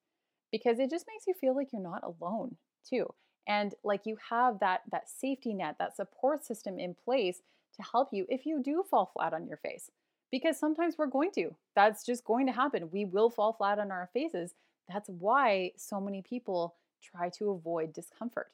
because 0.56 0.80
it 0.80 0.89
just 0.89 1.06
makes 1.06 1.28
you 1.28 1.34
feel 1.34 1.54
like 1.54 1.74
you're 1.74 1.82
not 1.82 2.02
alone 2.02 2.56
too 2.89 3.06
and 3.46 3.76
like 3.84 4.06
you 4.06 4.15
have 4.30 4.58
that 4.62 4.84
that 4.89 5.10
safety 5.10 5.54
net 5.54 5.76
that 5.80 5.94
support 5.94 6.46
system 6.46 6.80
in 6.80 6.96
place 6.96 7.41
to 7.76 7.84
help 7.91 8.08
you 8.13 8.26
if 8.30 8.46
you 8.46 8.63
do 8.63 8.82
fall 8.89 9.12
flat 9.13 9.34
on 9.34 9.46
your 9.46 9.58
face 9.58 9.91
because 10.32 10.58
sometimes 10.58 10.96
we're 10.98 11.08
going 11.08 11.30
to 11.30 11.54
that's 11.76 12.06
just 12.06 12.24
going 12.24 12.46
to 12.46 12.54
happen 12.54 12.89
we 12.94 13.04
will 13.04 13.30
fall 13.30 13.52
flat 13.52 13.80
on 13.80 13.91
our 13.91 14.10
faces 14.13 14.54
that's 14.88 15.10
why 15.10 15.70
so 15.76 16.00
many 16.00 16.22
people 16.22 16.76
try 17.04 17.28
to 17.28 17.50
avoid 17.50 17.91
discomfort 17.91 18.48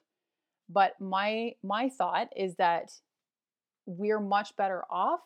but 0.67 0.99
my 0.99 1.53
my 1.61 1.87
thought 1.87 2.29
is 2.35 2.55
that 2.55 2.91
we're 3.85 4.19
much 4.19 4.55
better 4.55 4.83
off 4.89 5.19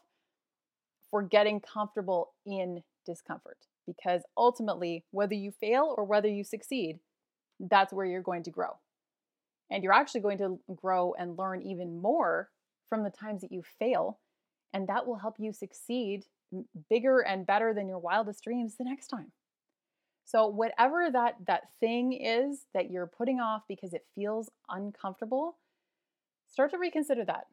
for 1.09 1.21
getting 1.21 1.61
comfortable 1.61 2.33
in 2.45 2.83
discomfort 3.05 3.59
because 3.85 4.21
ultimately, 4.37 5.05
whether 5.11 5.33
you 5.33 5.51
fail 5.51 5.93
or 5.97 6.03
whether 6.03 6.27
you 6.27 6.43
succeed, 6.43 6.99
that's 7.59 7.93
where 7.93 8.05
you're 8.05 8.21
going 8.21 8.43
to 8.43 8.51
grow. 8.51 8.77
And 9.71 9.83
you're 9.83 9.93
actually 9.93 10.21
going 10.21 10.37
to 10.39 10.59
grow 10.75 11.13
and 11.17 11.37
learn 11.37 11.61
even 11.61 12.01
more 12.01 12.49
from 12.89 13.03
the 13.03 13.09
times 13.09 13.41
that 13.41 13.51
you 13.51 13.63
fail. 13.79 14.19
And 14.73 14.87
that 14.87 15.07
will 15.07 15.17
help 15.17 15.35
you 15.39 15.53
succeed 15.53 16.25
bigger 16.89 17.19
and 17.19 17.47
better 17.47 17.73
than 17.73 17.87
your 17.87 17.99
wildest 17.99 18.43
dreams 18.43 18.75
the 18.77 18.85
next 18.85 19.07
time. 19.07 19.31
So 20.25 20.47
whatever 20.47 21.09
that 21.11 21.35
that 21.47 21.63
thing 21.79 22.13
is 22.13 22.65
that 22.73 22.89
you're 22.89 23.07
putting 23.07 23.39
off 23.39 23.63
because 23.67 23.93
it 23.93 24.05
feels 24.15 24.49
uncomfortable, 24.69 25.57
start 26.47 26.71
to 26.71 26.77
reconsider 26.77 27.23
that 27.25 27.45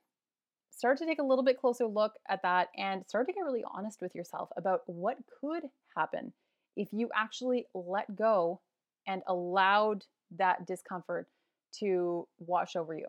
start 0.73 0.99
to 0.99 1.07
take 1.07 1.21
a 1.21 1.25
little 1.25 1.45
bit 1.45 1.61
closer 1.61 1.87
look 1.87 2.15
at 2.29 2.43
that 2.43 2.69
and 2.77 3.07
start 3.07 3.27
to 3.27 3.33
get 3.33 3.45
really 3.45 3.65
honest 3.73 4.03
with 4.03 4.15
yourself 4.15 4.49
about 4.57 4.81
what 4.87 5.19
could 5.41 5.65
happen 5.97 6.33
if 6.77 6.89
you 6.93 7.09
actually 7.15 7.67
let 7.75 8.17
go 8.17 8.61
and 9.07 9.23
allowed 9.29 10.05
that 10.37 10.67
discomfort 10.67 11.29
to 11.79 12.27
wash 12.39 12.75
over 12.75 12.95
you. 12.95 13.07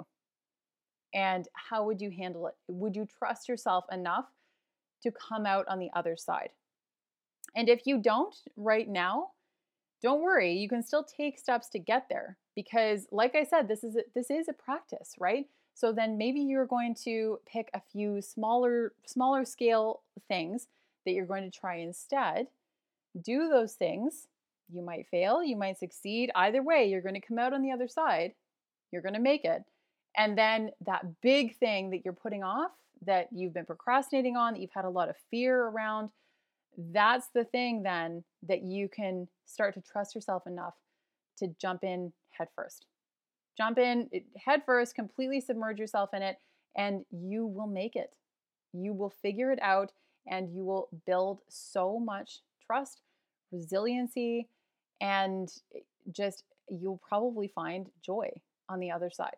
And 1.14 1.48
how 1.54 1.86
would 1.86 2.02
you 2.02 2.12
handle 2.12 2.48
it? 2.48 2.56
Would 2.68 2.96
you 2.96 3.08
trust 3.18 3.48
yourself 3.48 3.86
enough 3.92 4.26
to 5.04 5.12
come 5.12 5.46
out 5.46 5.68
on 5.68 5.80
the 5.80 5.92
other 5.94 6.18
side. 6.18 6.50
And 7.56 7.70
if 7.70 7.86
you 7.86 8.00
don't 8.00 8.36
right 8.58 8.90
now, 8.90 9.32
don't 10.02 10.22
worry, 10.22 10.54
you 10.54 10.68
can 10.68 10.82
still 10.82 11.04
take 11.04 11.38
steps 11.38 11.70
to 11.70 11.80
get 11.80 12.08
there 12.10 12.38
because 12.56 13.08
like 13.12 13.36
I 13.36 13.44
said, 13.44 13.68
this 13.68 13.84
is 13.84 13.96
a, 13.96 14.02
this 14.16 14.30
is 14.30 14.48
a 14.50 14.54
practice, 14.54 15.14
right? 15.20 15.46
So 15.74 15.92
then 15.92 16.18
maybe 16.18 16.40
you're 16.40 16.68
going 16.68 16.96
to 17.04 17.40
pick 17.46 17.70
a 17.74 17.82
few 17.92 18.22
smaller 18.22 18.94
smaller 19.06 19.46
scale 19.46 20.02
things 20.28 20.68
that 21.06 21.14
you're 21.14 21.26
going 21.26 21.50
to 21.50 21.60
try 21.60 21.78
instead. 21.78 22.48
Do 23.20 23.50
those 23.50 23.74
things. 23.74 24.28
You 24.72 24.82
might 24.82 25.08
fail, 25.08 25.44
you 25.44 25.56
might 25.56 25.78
succeed. 25.78 26.32
Either 26.36 26.64
way, 26.64 26.88
you're 26.90 27.02
going 27.02 27.20
to 27.20 27.28
come 27.28 27.38
out 27.38 27.54
on 27.54 27.62
the 27.62 27.72
other 27.72 27.88
side. 27.88 28.34
You're 28.92 29.02
going 29.02 29.14
to 29.14 29.20
make 29.20 29.46
it. 29.46 29.64
And 30.16 30.38
then 30.38 30.72
that 30.86 31.22
big 31.22 31.58
thing 31.58 31.90
that 31.90 32.02
you're 32.06 32.14
putting 32.14 32.44
off 32.44 32.72
that 33.06 33.28
you've 33.32 33.54
been 33.54 33.66
procrastinating 33.66 34.38
on, 34.38 34.54
that 34.54 34.62
you've 34.62 34.74
had 34.74 34.86
a 34.86 34.90
lot 34.90 35.10
of 35.10 35.16
fear 35.30 35.66
around, 35.66 36.10
that's 36.78 37.28
the 37.34 37.44
thing 37.44 37.84
then 37.84 38.24
that 38.48 38.64
you 38.64 38.88
can 38.88 39.28
start 39.46 39.74
to 39.76 39.82
trust 39.82 40.16
yourself 40.16 40.48
enough 40.48 40.76
to 41.38 41.48
jump 41.60 41.84
in 41.84 42.14
head 42.32 42.48
first. 42.56 42.86
Jump 43.58 43.78
in 43.78 44.10
eh, 44.14 44.20
head 44.38 44.64
first, 44.66 44.96
completely 44.96 45.40
submerge 45.42 45.80
yourself 45.80 46.14
in 46.14 46.22
it, 46.22 46.38
and 46.76 47.06
you 47.12 47.46
will 47.46 47.68
make 47.68 47.96
it. 47.96 48.12
You 48.74 48.94
will 48.94 49.10
figure 49.10 49.52
it 49.52 49.60
out 49.62 49.92
and 50.28 50.54
you 50.54 50.64
will 50.64 50.90
build 51.06 51.42
so 51.50 52.00
much 52.00 52.40
trust, 52.66 53.02
resiliency, 53.52 54.48
and 55.02 55.52
eh, 55.76 55.80
just 56.12 56.44
you'll 56.70 57.02
probably 57.08 57.48
find 57.48 57.88
joy 58.02 58.30
on 58.70 58.80
the 58.80 58.90
other 58.90 59.10
side. 59.10 59.36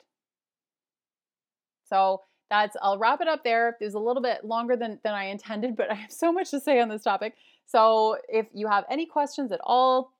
So 1.87 2.21
that's 2.49 2.77
I'll 2.81 2.97
wrap 2.97 3.21
it 3.21 3.27
up 3.27 3.43
there. 3.43 3.77
It 3.79 3.83
was 3.83 3.95
a 3.95 3.99
little 3.99 4.21
bit 4.21 4.45
longer 4.45 4.75
than 4.75 4.99
than 5.03 5.13
I 5.13 5.25
intended, 5.25 5.75
but 5.77 5.91
I 5.91 5.95
have 5.95 6.11
so 6.11 6.31
much 6.31 6.51
to 6.51 6.59
say 6.59 6.79
on 6.79 6.89
this 6.89 7.03
topic. 7.03 7.35
So 7.65 8.17
if 8.29 8.47
you 8.53 8.67
have 8.67 8.85
any 8.89 9.05
questions 9.05 9.51
at 9.51 9.59
all, 9.63 10.11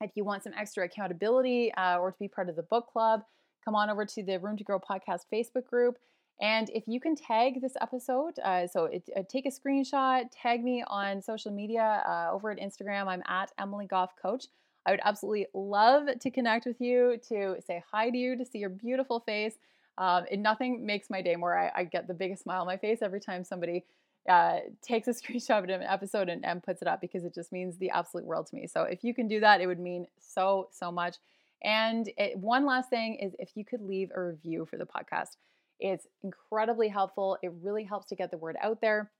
if 0.00 0.10
you 0.14 0.24
want 0.24 0.42
some 0.42 0.52
extra 0.58 0.84
accountability 0.84 1.72
uh, 1.74 1.98
or 1.98 2.12
to 2.12 2.18
be 2.18 2.28
part 2.28 2.48
of 2.48 2.56
the 2.56 2.62
book 2.62 2.86
club, 2.92 3.22
come 3.64 3.74
on 3.74 3.90
over 3.90 4.04
to 4.04 4.22
the 4.22 4.38
Room 4.38 4.56
to 4.56 4.64
Grow 4.64 4.78
podcast 4.78 5.22
Facebook 5.32 5.64
group. 5.64 5.96
And 6.40 6.68
if 6.70 6.84
you 6.86 7.00
can 7.00 7.14
tag 7.14 7.60
this 7.60 7.74
episode, 7.80 8.38
uh, 8.42 8.66
so 8.66 8.86
it, 8.86 9.08
uh, 9.16 9.22
take 9.28 9.46
a 9.46 9.50
screenshot, 9.50 10.24
tag 10.32 10.64
me 10.64 10.82
on 10.86 11.22
social 11.22 11.52
media 11.52 12.02
uh, 12.06 12.32
over 12.32 12.50
at 12.50 12.58
Instagram. 12.58 13.06
I'm 13.06 13.22
at 13.26 13.52
Emily 13.58 13.86
Goff 13.86 14.14
Coach. 14.20 14.46
I 14.86 14.90
would 14.90 15.00
absolutely 15.04 15.46
love 15.54 16.08
to 16.18 16.30
connect 16.30 16.66
with 16.66 16.80
you, 16.80 17.18
to 17.28 17.56
say 17.64 17.82
hi 17.90 18.10
to 18.10 18.16
you, 18.16 18.36
to 18.36 18.44
see 18.44 18.58
your 18.58 18.68
beautiful 18.68 19.20
face. 19.20 19.54
Um, 19.96 20.24
and 20.30 20.42
nothing 20.42 20.84
makes 20.84 21.08
my 21.08 21.22
day 21.22 21.36
more. 21.36 21.56
I, 21.56 21.70
I, 21.74 21.84
get 21.84 22.08
the 22.08 22.14
biggest 22.14 22.42
smile 22.42 22.62
on 22.62 22.66
my 22.66 22.76
face 22.76 22.98
every 23.00 23.20
time 23.20 23.44
somebody 23.44 23.84
uh, 24.28 24.58
takes 24.82 25.08
a 25.08 25.10
screenshot 25.14 25.58
of 25.58 25.68
an 25.68 25.82
episode 25.82 26.28
and, 26.28 26.44
and 26.44 26.62
puts 26.62 26.82
it 26.82 26.88
up 26.88 27.00
because 27.00 27.24
it 27.24 27.34
just 27.34 27.52
means 27.52 27.76
the 27.76 27.90
absolute 27.90 28.26
world 28.26 28.46
to 28.48 28.56
me. 28.56 28.66
So 28.66 28.82
if 28.82 29.04
you 29.04 29.14
can 29.14 29.28
do 29.28 29.40
that, 29.40 29.60
it 29.60 29.66
would 29.66 29.80
mean 29.80 30.06
so, 30.18 30.68
so 30.72 30.90
much. 30.90 31.16
And 31.62 32.10
it, 32.18 32.36
one 32.36 32.66
last 32.66 32.90
thing 32.90 33.14
is 33.14 33.34
if 33.38 33.50
you 33.54 33.64
could 33.64 33.80
leave 33.80 34.10
a 34.14 34.20
review 34.20 34.66
for 34.66 34.76
the 34.76 34.86
podcast, 34.86 35.36
it's 35.80 36.06
incredibly 36.22 36.88
helpful. 36.88 37.38
It 37.42 37.52
really 37.62 37.84
helps 37.84 38.06
to 38.08 38.14
get 38.14 38.30
the 38.30 38.38
word 38.38 38.56
out 38.62 38.80
there, 38.80 39.10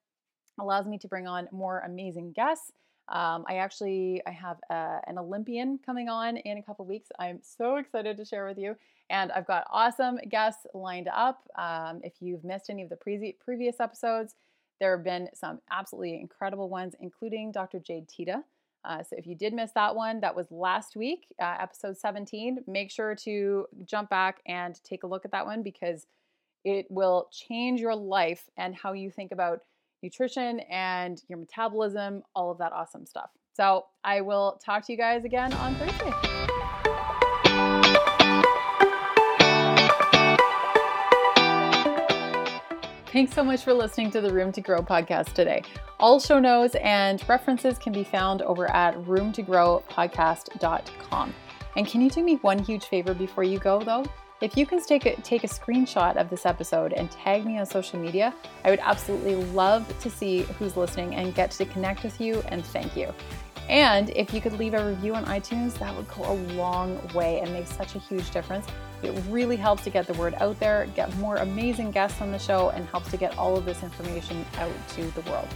allows 0.60 0.86
me 0.86 0.98
to 0.98 1.08
bring 1.08 1.26
on 1.26 1.48
more 1.50 1.80
amazing 1.80 2.32
guests. 2.32 2.72
Um, 3.08 3.44
I 3.48 3.56
actually 3.56 4.22
I 4.26 4.30
have 4.30 4.56
uh, 4.70 4.98
an 5.06 5.18
Olympian 5.18 5.78
coming 5.84 6.08
on 6.08 6.38
in 6.38 6.58
a 6.58 6.62
couple 6.62 6.86
weeks. 6.86 7.10
I'm 7.18 7.40
so 7.42 7.76
excited 7.76 8.16
to 8.16 8.24
share 8.24 8.46
with 8.46 8.56
you, 8.56 8.76
and 9.10 9.30
I've 9.32 9.46
got 9.46 9.66
awesome 9.70 10.18
guests 10.30 10.66
lined 10.72 11.08
up. 11.14 11.46
Um, 11.58 12.00
if 12.02 12.14
you've 12.20 12.44
missed 12.44 12.70
any 12.70 12.82
of 12.82 12.88
the 12.88 12.96
pre- 12.96 13.36
previous 13.44 13.78
episodes, 13.78 14.36
there 14.80 14.96
have 14.96 15.04
been 15.04 15.28
some 15.34 15.60
absolutely 15.70 16.20
incredible 16.20 16.68
ones, 16.68 16.94
including 17.00 17.52
Dr. 17.52 17.78
Jade 17.78 18.08
Teta. 18.08 18.42
Uh, 18.84 19.02
so 19.02 19.16
if 19.16 19.26
you 19.26 19.34
did 19.34 19.54
miss 19.54 19.70
that 19.74 19.96
one, 19.96 20.20
that 20.20 20.36
was 20.36 20.50
last 20.50 20.94
week, 20.94 21.26
uh, 21.40 21.56
episode 21.60 21.96
17. 21.96 22.58
Make 22.66 22.90
sure 22.90 23.14
to 23.16 23.66
jump 23.84 24.10
back 24.10 24.40
and 24.46 24.78
take 24.84 25.04
a 25.04 25.06
look 25.06 25.24
at 25.24 25.30
that 25.32 25.46
one 25.46 25.62
because 25.62 26.06
it 26.64 26.86
will 26.90 27.28
change 27.32 27.80
your 27.80 27.94
life 27.94 28.48
and 28.56 28.74
how 28.74 28.92
you 28.92 29.10
think 29.10 29.32
about 29.32 29.60
nutrition 30.02 30.60
and 30.70 31.22
your 31.28 31.38
metabolism, 31.38 32.22
all 32.34 32.50
of 32.50 32.58
that 32.58 32.72
awesome 32.72 33.06
stuff. 33.06 33.30
So 33.54 33.86
I 34.02 34.20
will 34.20 34.60
talk 34.64 34.84
to 34.86 34.92
you 34.92 34.98
guys 34.98 35.24
again 35.24 35.52
on 35.54 35.74
Thursday. 35.76 36.43
Thanks 43.14 43.32
so 43.32 43.42
much 43.44 43.62
for 43.62 43.72
listening 43.72 44.10
to 44.10 44.20
the 44.20 44.34
Room 44.34 44.50
to 44.50 44.60
Grow 44.60 44.82
podcast 44.82 45.34
today. 45.34 45.62
All 46.00 46.18
show 46.18 46.40
notes 46.40 46.74
and 46.74 47.22
references 47.28 47.78
can 47.78 47.92
be 47.92 48.02
found 48.02 48.42
over 48.42 48.68
at 48.68 48.96
roomtogrowpodcast.com. 49.04 51.34
And 51.76 51.86
can 51.86 52.00
you 52.00 52.10
do 52.10 52.24
me 52.24 52.34
one 52.42 52.58
huge 52.58 52.86
favor 52.86 53.14
before 53.14 53.44
you 53.44 53.60
go, 53.60 53.78
though? 53.78 54.04
If 54.40 54.56
you 54.56 54.66
can 54.66 54.84
take 54.84 55.06
a, 55.06 55.14
take 55.22 55.44
a 55.44 55.46
screenshot 55.46 56.16
of 56.16 56.28
this 56.28 56.44
episode 56.44 56.92
and 56.92 57.08
tag 57.08 57.46
me 57.46 57.56
on 57.56 57.66
social 57.66 58.00
media, 58.00 58.34
I 58.64 58.70
would 58.70 58.80
absolutely 58.82 59.36
love 59.36 59.86
to 60.00 60.10
see 60.10 60.40
who's 60.58 60.76
listening 60.76 61.14
and 61.14 61.36
get 61.36 61.52
to 61.52 61.64
connect 61.66 62.02
with 62.02 62.20
you 62.20 62.42
and 62.48 62.66
thank 62.66 62.96
you. 62.96 63.14
And 63.68 64.10
if 64.10 64.34
you 64.34 64.40
could 64.40 64.58
leave 64.58 64.74
a 64.74 64.84
review 64.84 65.14
on 65.14 65.24
iTunes, 65.26 65.78
that 65.78 65.94
would 65.94 66.08
go 66.08 66.32
a 66.32 66.34
long 66.54 66.98
way 67.14 67.38
and 67.38 67.52
make 67.52 67.68
such 67.68 67.94
a 67.94 68.00
huge 68.00 68.32
difference. 68.32 68.66
It 69.04 69.22
really 69.28 69.56
helps 69.56 69.84
to 69.84 69.90
get 69.90 70.06
the 70.06 70.14
word 70.14 70.34
out 70.38 70.58
there, 70.58 70.86
get 70.94 71.14
more 71.16 71.36
amazing 71.36 71.90
guests 71.90 72.20
on 72.20 72.32
the 72.32 72.38
show, 72.38 72.70
and 72.70 72.86
helps 72.86 73.10
to 73.10 73.16
get 73.16 73.36
all 73.36 73.56
of 73.56 73.64
this 73.64 73.82
information 73.82 74.44
out 74.58 74.72
to 74.90 75.02
the 75.10 75.20
world. 75.30 75.48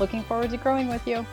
Looking 0.00 0.22
forward 0.24 0.50
to 0.50 0.56
growing 0.56 0.88
with 0.88 1.06
you. 1.06 1.24